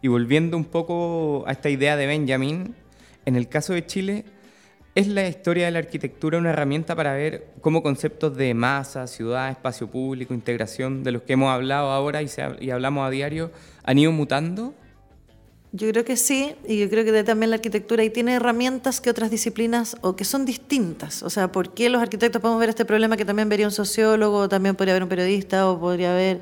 y 0.00 0.08
volviendo 0.08 0.56
un 0.56 0.64
poco 0.64 1.44
a 1.46 1.52
esta 1.52 1.68
idea 1.68 1.96
de 1.96 2.06
Benjamin, 2.06 2.74
en 3.26 3.36
el 3.36 3.46
caso 3.48 3.74
de 3.74 3.84
Chile, 3.84 4.24
¿Es 4.94 5.08
la 5.08 5.26
historia 5.26 5.64
de 5.64 5.72
la 5.72 5.80
arquitectura 5.80 6.38
una 6.38 6.50
herramienta 6.50 6.94
para 6.94 7.14
ver 7.14 7.48
cómo 7.60 7.82
conceptos 7.82 8.36
de 8.36 8.54
masa, 8.54 9.08
ciudad, 9.08 9.50
espacio 9.50 9.88
público, 9.88 10.34
integración, 10.34 11.02
de 11.02 11.10
los 11.10 11.22
que 11.22 11.32
hemos 11.32 11.50
hablado 11.50 11.90
ahora 11.90 12.20
y, 12.22 12.70
hablamos 12.70 13.04
a 13.04 13.10
diario, 13.10 13.50
han 13.82 13.98
ido 13.98 14.12
mutando? 14.12 14.72
Yo 15.72 15.90
creo 15.90 16.04
que 16.04 16.16
sí, 16.16 16.54
y 16.68 16.78
yo 16.78 16.88
creo 16.88 17.04
que 17.04 17.24
también 17.24 17.50
la 17.50 17.56
arquitectura 17.56 18.04
y 18.04 18.10
tiene 18.10 18.34
herramientas 18.34 19.00
que 19.00 19.10
otras 19.10 19.32
disciplinas 19.32 19.96
o 20.00 20.14
que 20.14 20.24
son 20.24 20.44
distintas. 20.44 21.24
O 21.24 21.30
sea, 21.30 21.50
¿por 21.50 21.74
qué 21.74 21.88
los 21.88 22.00
arquitectos 22.00 22.40
podemos 22.40 22.60
ver 22.60 22.68
este 22.68 22.84
problema 22.84 23.16
que 23.16 23.24
también 23.24 23.48
vería 23.48 23.66
un 23.66 23.72
sociólogo, 23.72 24.48
también 24.48 24.76
podría 24.76 24.92
haber 24.92 25.02
un 25.02 25.08
periodista 25.08 25.68
o 25.68 25.80
podría 25.80 26.12
haber 26.12 26.40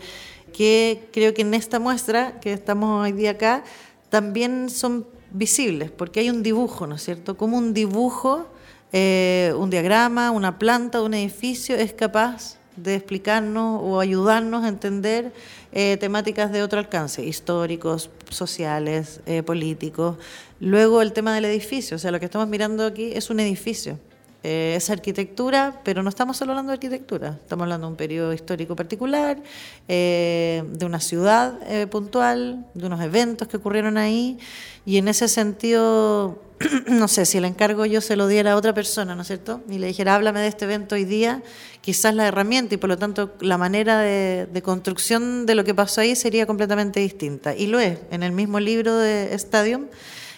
que 0.52 1.08
creo 1.10 1.32
que 1.32 1.40
en 1.40 1.54
esta 1.54 1.78
muestra 1.78 2.38
que 2.40 2.52
estamos 2.52 3.02
hoy 3.02 3.12
día 3.12 3.30
acá 3.30 3.64
también 4.10 4.68
son 4.68 5.06
visibles, 5.33 5.90
porque 5.90 6.21
hay 6.21 6.31
un 6.31 6.42
dibujo, 6.42 6.87
¿no 6.87 6.97
es 6.97 7.03
cierto? 7.03 7.37
Como 7.37 7.59
un 7.59 7.75
dibujo, 7.75 8.47
eh, 8.92 9.53
un 9.57 9.71
diagrama, 9.71 10.31
una 10.31 10.59
planta 10.59 11.01
un 11.03 11.14
edificio 11.14 11.77
es 11.77 11.92
capaz 11.92 12.59
de 12.77 12.95
explicarnos 12.95 13.81
o 13.83 14.01
ayudarnos 14.01 14.64
a 14.64 14.68
entender 14.68 15.33
eh, 15.73 15.97
temáticas 15.99 16.53
de 16.53 16.62
otro 16.62 16.79
alcance, 16.79 17.25
históricos, 17.25 18.11
sociales, 18.31 19.21
eh, 19.27 19.42
políticos. 19.42 20.16
Luego 20.61 21.03
el 21.03 21.12
tema 21.12 21.35
del 21.35 21.45
edificio, 21.47 21.97
o 21.97 21.99
sea, 21.99 22.11
lo 22.11 22.18
que 22.18 22.27
estamos 22.27 22.49
mirando 22.49 22.85
aquí 22.85 23.12
es 23.14 23.31
un 23.31 23.40
edificio. 23.40 23.99
Eh, 24.42 24.74
es 24.76 24.90
arquitectura, 24.90 25.81
pero 25.85 26.02
no 26.02 26.09
estamos 26.09 26.37
solo 26.37 26.52
hablando 26.52 26.70
de 26.70 26.74
arquitectura, 26.74 27.38
estamos 27.42 27.62
hablando 27.64 27.87
de 27.87 27.90
un 27.92 27.96
periodo 27.96 28.33
histórico 28.33 28.74
particular, 28.74 29.42
de 29.87 30.85
una 30.85 31.00
ciudad 31.00 31.59
puntual, 31.88 32.66
de 32.74 32.87
unos 32.87 33.00
eventos 33.00 33.46
que 33.46 33.57
ocurrieron 33.57 33.96
ahí, 33.96 34.38
y 34.85 34.96
en 34.96 35.09
ese 35.09 35.28
sentido 35.28 36.40
no 36.88 37.09
sé, 37.09 37.26
si 37.26 37.38
el 37.38 37.44
encargo 37.44 37.87
yo 37.87 38.00
se 38.00 38.16
lo 38.16 38.26
diera 38.26 38.52
a 38.52 38.57
otra 38.57 38.74
persona, 38.74 39.14
¿no 39.14 39.22
es 39.22 39.28
cierto? 39.28 39.62
Y 39.68 39.78
le 39.78 39.87
dijera, 39.88 40.14
háblame 40.14 40.40
de 40.40 40.48
este 40.48 40.64
evento 40.64 40.94
hoy 40.94 41.05
día, 41.05 41.42
quizás 41.81 42.14
la 42.14 42.26
herramienta 42.26 42.74
y 42.74 42.78
por 42.78 42.88
lo 42.88 42.98
tanto 42.98 43.35
la 43.40 43.59
manera 43.59 43.98
de, 44.00 44.62
construcción 44.62 45.46
de 45.46 45.55
lo 45.55 45.64
que 45.64 45.74
pasó 45.74 46.00
ahí 46.00 46.14
sería 46.16 46.46
completamente 46.46 47.00
distinta. 47.00 47.55
Y 47.55 47.66
lo 47.66 47.81
es. 47.81 47.98
En 48.11 48.22
el 48.22 48.33
mismo 48.33 48.61
libro 48.61 48.96
de 48.96 49.35
Stadium 49.35 49.87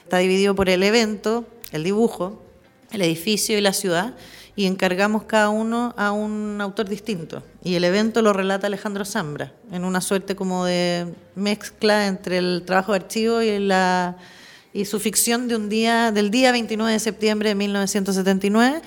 está 0.03 0.19
dividido 0.19 0.55
por 0.55 0.69
el 0.69 0.83
evento, 0.83 1.47
el 1.73 1.85
dibujo, 1.85 2.43
el 2.95 3.03
edificio 3.03 3.59
y 3.59 3.61
la 3.61 3.73
ciudad 3.73 4.15
y 4.57 4.67
encargamos 4.67 5.25
cada 5.25 5.49
uno 5.49 5.95
a 5.97 6.13
un 6.13 6.61
autor 6.61 6.89
distinto. 6.89 7.43
Y 7.63 7.75
el 7.75 7.85
evento 7.85 8.23
lo 8.23 8.33
relata 8.33 8.67
Alejandro 8.67 9.05
Zambra, 9.05 9.53
en 9.73 9.85
una 9.85 10.01
suerte 10.01 10.37
como 10.37 10.65
de 10.65 11.07
mezcla 11.35 12.07
entre 12.07 12.39
el 12.39 12.63
trabajo 12.65 12.93
de 12.93 12.97
archivo 12.97 13.43
y 13.43 13.59
la 13.59 14.17
y 14.75 14.85
su 14.87 14.99
ficción 14.99 15.47
de 15.47 15.55
un 15.55 15.69
día, 15.69 16.11
del 16.11 16.33
día 16.33 16.51
29 16.51 16.93
de 16.93 16.99
septiembre 16.99 17.51
de 17.51 17.55
1979. 17.55 18.83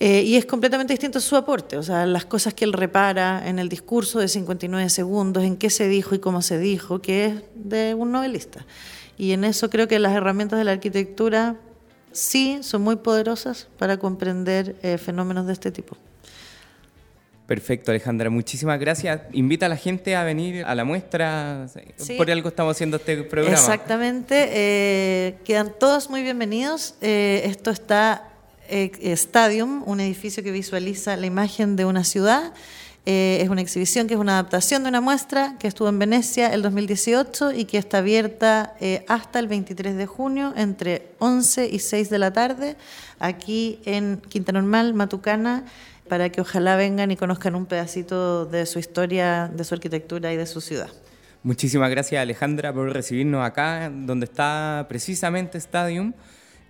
Eh, 0.00 0.22
y 0.22 0.36
es 0.36 0.44
completamente 0.44 0.92
distinto 0.92 1.18
su 1.18 1.34
aporte, 1.34 1.76
o 1.76 1.82
sea, 1.82 2.06
las 2.06 2.24
cosas 2.24 2.54
que 2.54 2.64
él 2.64 2.72
repara 2.72 3.48
en 3.48 3.58
el 3.58 3.68
discurso 3.68 4.20
de 4.20 4.28
59 4.28 4.90
segundos, 4.90 5.42
en 5.42 5.56
qué 5.56 5.70
se 5.70 5.88
dijo 5.88 6.14
y 6.14 6.20
cómo 6.20 6.40
se 6.40 6.58
dijo, 6.58 7.00
que 7.00 7.26
es 7.26 7.34
de 7.56 7.94
un 7.94 8.12
novelista. 8.12 8.64
Y 9.16 9.32
en 9.32 9.42
eso 9.42 9.70
creo 9.70 9.88
que 9.88 9.98
las 9.98 10.14
herramientas 10.14 10.58
de 10.58 10.64
la 10.64 10.72
arquitectura 10.72 11.56
sí 12.18 12.58
son 12.62 12.82
muy 12.82 12.96
poderosas 12.96 13.68
para 13.78 13.98
comprender 13.98 14.76
eh, 14.82 14.98
fenómenos 14.98 15.46
de 15.46 15.52
este 15.52 15.70
tipo. 15.70 15.96
Perfecto, 17.48 17.92
Alejandra. 17.92 18.28
Muchísimas 18.28 18.78
gracias. 18.78 19.22
Invita 19.32 19.64
a 19.64 19.68
la 19.70 19.78
gente 19.78 20.14
a 20.14 20.22
venir 20.22 20.66
a 20.66 20.74
la 20.74 20.84
muestra. 20.84 21.66
Por 22.18 22.30
algo 22.30 22.50
estamos 22.50 22.76
haciendo 22.76 22.98
este 22.98 23.22
programa. 23.22 23.56
Exactamente. 23.56 24.50
Eh, 24.50 25.36
quedan 25.46 25.72
todos 25.80 26.10
muy 26.10 26.22
bienvenidos. 26.22 26.94
Eh, 27.00 27.40
esto 27.46 27.70
está 27.70 28.28
eh, 28.68 28.90
Stadium, 29.00 29.82
un 29.86 29.98
edificio 30.00 30.42
que 30.42 30.50
visualiza 30.50 31.16
la 31.16 31.24
imagen 31.24 31.74
de 31.74 31.86
una 31.86 32.04
ciudad. 32.04 32.52
Es 33.10 33.48
una 33.48 33.62
exhibición 33.62 34.06
que 34.06 34.12
es 34.12 34.20
una 34.20 34.32
adaptación 34.34 34.82
de 34.82 34.90
una 34.90 35.00
muestra 35.00 35.56
que 35.58 35.66
estuvo 35.66 35.88
en 35.88 35.98
Venecia 35.98 36.52
el 36.52 36.60
2018 36.60 37.52
y 37.52 37.64
que 37.64 37.78
está 37.78 37.98
abierta 37.98 38.74
hasta 39.08 39.38
el 39.38 39.48
23 39.48 39.96
de 39.96 40.04
junio 40.04 40.52
entre 40.56 41.12
11 41.18 41.70
y 41.72 41.78
6 41.78 42.10
de 42.10 42.18
la 42.18 42.34
tarde 42.34 42.76
aquí 43.18 43.80
en 43.86 44.20
Quinta 44.28 44.52
Normal, 44.52 44.92
Matucana 44.92 45.64
para 46.08 46.30
que 46.30 46.42
ojalá 46.42 46.76
vengan 46.76 47.10
y 47.10 47.16
conozcan 47.16 47.54
un 47.54 47.64
pedacito 47.66 48.44
de 48.44 48.66
su 48.66 48.78
historia, 48.78 49.50
de 49.54 49.64
su 49.64 49.74
arquitectura 49.74 50.32
y 50.32 50.36
de 50.36 50.46
su 50.46 50.60
ciudad. 50.60 50.90
Muchísimas 51.42 51.90
gracias 51.90 52.20
Alejandra 52.20 52.72
por 52.74 52.92
recibirnos 52.92 53.42
acá, 53.42 53.90
donde 53.90 54.24
está 54.24 54.86
precisamente 54.88 55.56
Stadium. 55.56 56.12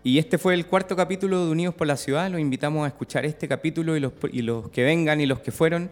Y 0.05 0.19
este 0.19 0.39
fue 0.39 0.55
el 0.55 0.67
cuarto 0.67 0.95
capítulo 0.95 1.45
de 1.45 1.51
Unidos 1.51 1.75
por 1.75 1.89
la 1.89 1.97
Ciudad. 1.97 2.31
Los 2.31 2.41
invitamos 2.41 2.85
a 2.85 2.89
escuchar 2.89 3.27
este 3.27 3.49
capítulo 3.49 3.97
y 3.97 4.01
los 4.43 4.71
que 4.71 4.85
vengan 4.85 5.21
y 5.21 5.27
los 5.27 5.41
que 5.41 5.51
fueron 5.51 5.91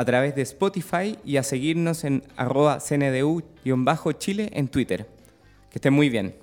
a 0.00 0.04
través 0.06 0.34
de 0.34 0.40
Spotify 0.40 1.18
y 1.26 1.36
a 1.36 1.42
seguirnos 1.42 2.04
en 2.04 2.22
arroba 2.38 2.78
cndu-chile 2.78 4.48
en 4.54 4.68
Twitter. 4.68 5.06
Que 5.68 5.76
estén 5.76 5.92
muy 5.92 6.08
bien. 6.08 6.34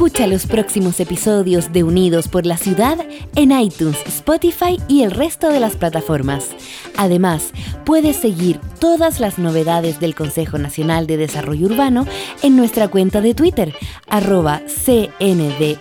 Escucha 0.00 0.26
los 0.26 0.46
próximos 0.46 0.98
episodios 0.98 1.74
de 1.74 1.84
Unidos 1.84 2.26
por 2.26 2.46
la 2.46 2.56
Ciudad 2.56 2.96
en 3.34 3.52
iTunes, 3.52 3.98
Spotify 4.06 4.80
y 4.88 5.02
el 5.02 5.10
resto 5.10 5.50
de 5.50 5.60
las 5.60 5.76
plataformas. 5.76 6.52
Además, 6.96 7.52
puedes 7.84 8.16
seguir 8.16 8.58
todas 8.78 9.20
las 9.20 9.38
novedades 9.38 10.00
del 10.00 10.14
Consejo 10.14 10.56
Nacional 10.56 11.06
de 11.06 11.18
Desarrollo 11.18 11.66
Urbano 11.66 12.06
en 12.42 12.56
nuestra 12.56 12.88
cuenta 12.88 13.20
de 13.20 13.34
Twitter, 13.34 13.74
arroba 14.08 14.62
CNDU-Chile 14.64 15.76